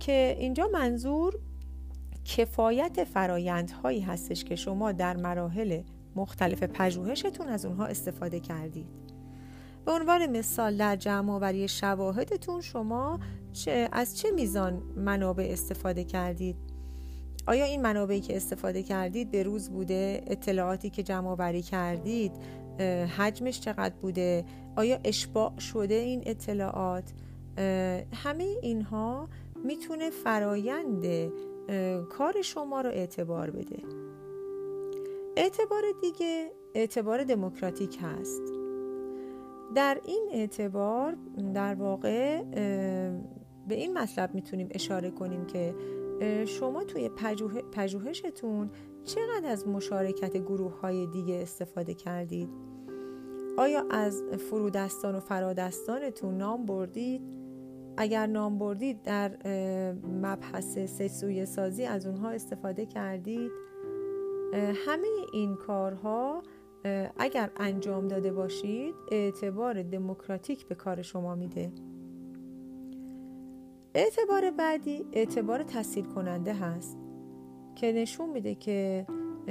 که 0.00 0.36
اینجا 0.38 0.68
منظور 0.72 1.38
کفایت 2.26 3.04
فرایندهایی 3.04 4.00
هستش 4.00 4.44
که 4.44 4.56
شما 4.56 4.92
در 4.92 5.16
مراحل 5.16 5.82
مختلف 6.16 6.62
پژوهشتون 6.62 7.48
از 7.48 7.64
اونها 7.64 7.86
استفاده 7.86 8.40
کردید. 8.40 8.86
به 9.84 9.92
عنوان 9.92 10.26
مثال 10.26 10.76
در 10.76 10.96
جمع 10.96 11.32
آوری 11.32 11.68
شواهدتون 11.68 12.60
شما 12.60 13.20
چه، 13.52 13.88
از 13.92 14.18
چه 14.18 14.30
میزان 14.30 14.82
منابع 14.96 15.48
استفاده 15.50 16.04
کردید؟ 16.04 16.56
آیا 17.46 17.64
این 17.64 17.82
منابعی 17.82 18.20
که 18.20 18.36
استفاده 18.36 18.82
کردید 18.82 19.30
به 19.30 19.42
روز 19.42 19.70
بوده؟ 19.70 20.24
اطلاعاتی 20.26 20.90
که 20.90 21.02
جمع 21.02 21.28
آوری 21.28 21.62
کردید 21.62 22.32
حجمش 23.18 23.60
چقدر 23.60 23.94
بوده؟ 23.94 24.44
آیا 24.76 24.98
اشباع 25.04 25.58
شده 25.58 25.94
این 25.94 26.22
اطلاعات؟ 26.26 27.12
همه 28.12 28.56
اینها 28.62 29.28
می‌تونه 29.64 30.10
فرایند 30.10 31.04
کار 32.08 32.42
شما 32.42 32.80
رو 32.80 32.90
اعتبار 32.90 33.50
بده. 33.50 33.82
اعتبار 35.36 35.82
دیگه 36.00 36.52
اعتبار 36.74 37.24
دموکراتیک 37.24 37.98
هست. 38.02 38.42
در 39.74 40.00
این 40.04 40.28
اعتبار 40.32 41.16
در 41.54 41.74
واقع 41.74 42.42
به 43.68 43.74
این 43.74 43.98
مطلب 43.98 44.34
می‌تونیم 44.34 44.68
اشاره 44.70 45.10
کنیم 45.10 45.46
که 45.46 45.74
شما 46.46 46.84
توی 46.84 47.10
پژوهشتون 47.72 48.70
چقدر 49.04 49.46
از 49.46 49.68
مشارکت 49.68 50.36
گروه 50.36 50.80
های 50.80 51.06
دیگه 51.06 51.34
استفاده 51.34 51.94
کردید؟ 51.94 52.48
آیا 53.58 53.84
از 53.90 54.22
فرودستان 54.50 55.14
و 55.14 55.20
فرادستانتون 55.20 56.36
نام 56.36 56.66
بردید؟ 56.66 57.45
اگر 57.96 58.26
نام 58.26 58.58
بردید 58.58 59.02
در 59.02 59.36
مبحث 60.22 60.78
سه 60.78 61.08
سازی 61.44 61.84
از 61.84 62.06
اونها 62.06 62.30
استفاده 62.30 62.86
کردید. 62.86 63.50
همه 64.86 65.08
این 65.32 65.54
کارها 65.54 66.42
اگر 67.18 67.50
انجام 67.56 68.08
داده 68.08 68.32
باشید 68.32 68.94
اعتبار 69.12 69.82
دموکراتیک 69.82 70.66
به 70.68 70.74
کار 70.74 71.02
شما 71.02 71.34
میده. 71.34 71.72
اعتبار 73.94 74.50
بعدی 74.50 75.04
اعتبار 75.12 75.62
تسهیل 75.62 76.04
کننده 76.04 76.54
هست 76.54 76.98
که 77.74 77.92
نشون 77.92 78.30
میده 78.30 78.54
که 78.54 79.06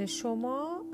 شما 0.06 0.86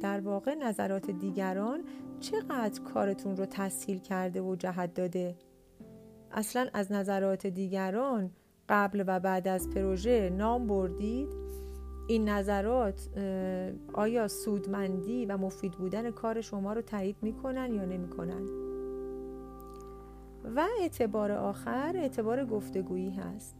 در 0.00 0.20
واقع 0.20 0.54
نظرات 0.54 1.10
دیگران 1.10 1.84
چقدر 2.20 2.82
کارتون 2.82 3.36
رو 3.36 3.46
تسهیل 3.50 3.98
کرده 3.98 4.40
و 4.42 4.56
جهت 4.56 4.94
داده. 4.94 5.34
اصلا 6.32 6.68
از 6.72 6.92
نظرات 6.92 7.46
دیگران 7.46 8.30
قبل 8.68 9.04
و 9.06 9.20
بعد 9.20 9.48
از 9.48 9.70
پروژه 9.70 10.30
نام 10.30 10.66
بردید؟ 10.66 11.28
این 12.08 12.28
نظرات 12.28 13.08
آیا 13.92 14.28
سودمندی 14.28 15.26
و 15.26 15.36
مفید 15.36 15.72
بودن 15.72 16.10
کار 16.10 16.40
شما 16.40 16.72
رو 16.72 16.82
تایید 16.82 17.16
می‌کنن 17.22 17.74
یا 17.74 17.84
نمی‌کنن؟ 17.84 18.42
و 20.56 20.66
اعتبار 20.80 21.32
آخر 21.32 21.92
اعتبار 21.96 22.44
گفتگویی 22.44 23.10
هست 23.10 23.56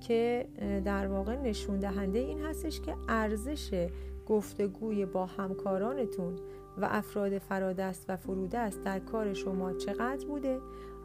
که 0.00 0.48
در 0.84 1.06
واقع 1.06 1.36
نشون 1.36 1.78
دهنده 1.78 2.18
این 2.18 2.40
هستش 2.40 2.80
که 2.80 2.94
ارزش 3.08 3.88
گفتگوی 4.26 5.06
با 5.06 5.26
همکارانتون 5.26 6.36
و 6.78 6.88
افراد 6.90 7.38
فرادست 7.38 8.04
و 8.08 8.16
فرودست 8.16 8.82
در 8.84 8.98
کار 8.98 9.34
شما 9.34 9.72
چقدر 9.72 10.26
بوده 10.26 10.60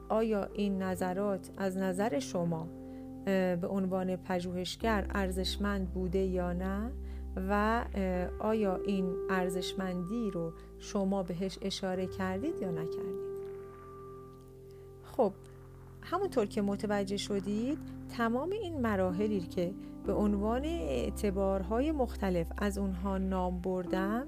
آیا 0.09 0.49
این 0.53 0.81
نظرات 0.81 1.49
از 1.57 1.77
نظر 1.77 2.19
شما 2.19 2.67
به 3.25 3.67
عنوان 3.69 4.15
پژوهشگر 4.15 5.05
ارزشمند 5.09 5.89
بوده 5.89 6.19
یا 6.19 6.53
نه؟ 6.53 6.91
و 7.49 7.85
آیا 8.39 8.75
این 8.75 9.15
ارزشمندی 9.29 10.31
رو 10.31 10.53
شما 10.79 11.23
بهش 11.23 11.59
اشاره 11.61 12.07
کردید 12.07 12.61
یا 12.61 12.71
نکردید؟ 12.71 13.29
خب 15.03 15.33
همونطور 16.01 16.45
که 16.45 16.61
متوجه 16.61 17.17
شدید 17.17 17.77
تمام 18.17 18.49
این 18.49 18.81
مراحلی 18.81 19.39
که 19.39 19.73
به 20.05 20.13
عنوان 20.13 20.65
اعتبارهای 20.65 21.91
مختلف 21.91 22.47
از 22.57 22.77
اونها 22.77 23.17
نام 23.17 23.61
بردم 23.61 24.27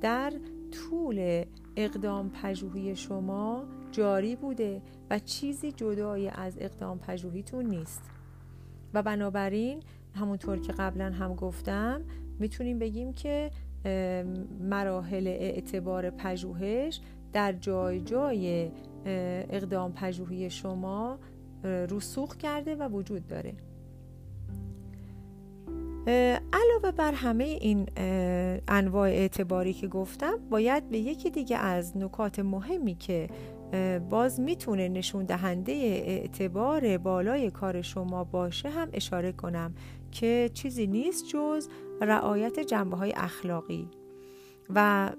در 0.00 0.32
طول 0.70 1.44
اقدام 1.76 2.30
پژوهی 2.30 2.96
شما 2.96 3.64
جاری 3.94 4.36
بوده 4.36 4.82
و 5.10 5.18
چیزی 5.18 5.72
جدای 5.72 6.28
از 6.28 6.56
اقدام 6.60 6.98
پژوهیتون 6.98 7.66
نیست. 7.66 8.02
و 8.94 9.02
بنابراین 9.02 9.80
همونطور 10.14 10.58
که 10.58 10.72
قبلا 10.72 11.12
هم 11.12 11.34
گفتم 11.34 12.00
می‌تونیم 12.38 12.78
بگیم 12.78 13.12
که 13.12 13.50
مراحل 14.60 15.26
اعتبار 15.26 16.10
پژوهش 16.10 17.00
در 17.32 17.52
جای 17.52 18.00
جای 18.00 18.70
اقدام 19.50 19.92
پژوهی 19.92 20.50
شما 20.50 21.18
رسوخ 21.64 22.36
کرده 22.36 22.76
و 22.76 22.88
وجود 22.88 23.26
داره. 23.26 23.54
علاوه 26.52 26.92
بر 26.96 27.12
همه 27.12 27.44
این 27.44 27.86
انواع 28.68 29.08
اعتباری 29.08 29.72
که 29.72 29.88
گفتم 29.88 30.38
باید 30.50 30.88
به 30.88 30.98
یکی 30.98 31.30
دیگه 31.30 31.56
از 31.56 31.96
نکات 31.96 32.38
مهمی 32.38 32.94
که 32.94 33.28
باز 34.10 34.40
می‌تونه 34.40 34.88
نشون 34.88 35.24
دهنده 35.24 35.72
اعتبار 36.06 36.98
بالای 36.98 37.50
کار 37.50 37.82
شما 37.82 38.24
باشه 38.24 38.68
هم 38.70 38.88
اشاره 38.92 39.32
کنم 39.32 39.74
که 40.12 40.50
چیزی 40.54 40.86
نیست 40.86 41.28
جز 41.28 41.68
رعایت 42.00 42.60
جنبه 42.60 42.96
های 42.96 43.12
اخلاقی. 43.16 43.88
و 44.74 45.10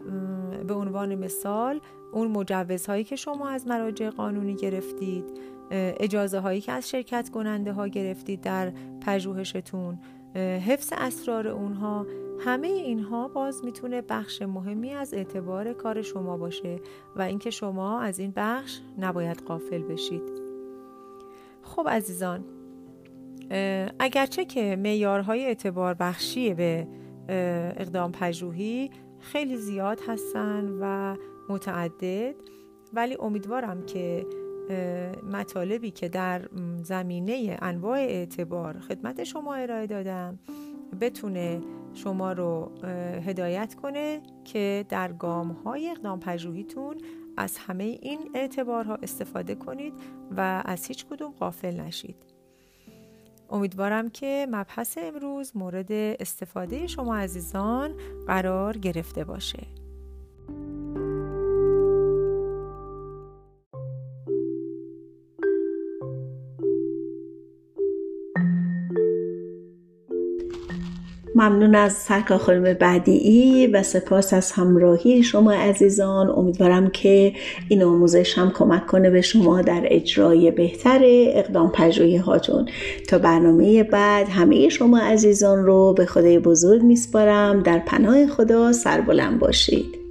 به 0.67 0.73
عنوان 0.73 1.15
مثال 1.15 1.79
اون 2.13 2.27
مجوزهایی 2.27 3.03
که 3.03 3.15
شما 3.15 3.49
از 3.49 3.67
مراجع 3.67 4.09
قانونی 4.09 4.55
گرفتید 4.55 5.25
اجازه 5.71 6.39
هایی 6.39 6.61
که 6.61 6.71
از 6.71 6.89
شرکت 6.89 7.29
کننده 7.29 7.73
ها 7.73 7.87
گرفتید 7.87 8.41
در 8.41 8.73
پژوهشتون 9.05 9.99
حفظ 10.35 10.93
اسرار 10.97 11.47
اونها 11.47 12.05
همه 12.39 12.67
اینها 12.67 13.27
باز 13.27 13.65
می‌تونه 13.65 14.01
بخش 14.01 14.41
مهمی 14.41 14.91
از 14.91 15.13
اعتبار 15.13 15.73
کار 15.73 16.01
شما 16.01 16.37
باشه 16.37 16.79
و 17.15 17.21
اینکه 17.21 17.49
شما 17.49 18.01
از 18.01 18.19
این 18.19 18.33
بخش 18.35 18.79
نباید 18.99 19.43
قافل 19.43 19.81
بشید. 19.81 20.41
خب 21.61 21.87
عزیزان 21.89 22.43
اگرچه 23.99 24.45
که 24.45 24.75
معیارهای 24.75 25.45
اعتبار 25.45 25.93
بخشی 25.93 26.53
به 26.53 26.87
اقدام 27.77 28.11
پژوهی 28.11 28.91
خیلی 29.19 29.57
زیاد 29.57 29.99
هستن 30.07 30.77
و 30.81 31.15
متعدد 31.49 32.35
ولی 32.93 33.17
امیدوارم 33.19 33.85
که 33.85 34.25
مطالبی 35.31 35.91
که 35.91 36.09
در 36.09 36.41
زمینه 36.83 37.57
انواع 37.61 37.99
اعتبار 37.99 38.79
خدمت 38.79 39.23
شما 39.23 39.55
ارائه 39.55 39.87
دادم 39.87 40.39
بتونه 41.01 41.61
شما 41.93 42.33
رو 42.33 42.71
هدایت 43.25 43.75
کنه 43.75 44.21
که 44.43 44.85
در 44.89 45.11
گام 45.13 45.51
های 45.51 45.89
اقدام 45.89 46.19
پژوهیتون 46.19 46.97
از 47.37 47.57
همه 47.57 47.83
این 47.83 48.19
اعتبارها 48.35 48.95
استفاده 48.95 49.55
کنید 49.55 49.93
و 50.37 50.61
از 50.65 50.85
هیچ 50.85 51.05
کدوم 51.05 51.31
غافل 51.31 51.79
نشید. 51.79 52.15
امیدوارم 53.49 54.09
که 54.09 54.47
مبحث 54.51 54.97
امروز 55.01 55.57
مورد 55.57 55.91
استفاده 55.91 56.87
شما 56.87 57.15
عزیزان 57.15 57.93
قرار 58.27 58.77
گرفته 58.77 59.23
باشه. 59.23 59.67
ممنون 71.35 71.75
از 71.75 71.93
سرکار 71.93 72.37
خانم 72.37 72.73
بعدی 72.73 73.67
و 73.67 73.83
سپاس 73.83 74.33
از 74.33 74.51
همراهی 74.51 75.23
شما 75.23 75.51
عزیزان. 75.51 76.29
امیدوارم 76.29 76.89
که 76.89 77.33
این 77.69 77.83
آموزش 77.83 78.37
هم 78.37 78.51
کمک 78.51 78.87
کنه 78.87 79.09
به 79.09 79.21
شما 79.21 79.61
در 79.61 79.81
اجرای 79.85 80.51
بهتر 80.51 80.99
اقدام 81.03 81.71
پژوهی 81.71 82.17
هاتون. 82.17 82.69
تا 83.07 83.17
برنامه 83.17 83.83
بعد 83.83 84.29
همه 84.29 84.69
شما 84.69 84.99
عزیزان 84.99 85.65
رو 85.65 85.93
به 85.93 86.05
خدای 86.05 86.39
بزرگ 86.39 86.83
میسپارم. 86.83 87.63
در 87.63 87.79
پناه 87.79 88.27
خدا 88.27 88.73
سربلند 88.73 89.39
باشید. 89.39 90.04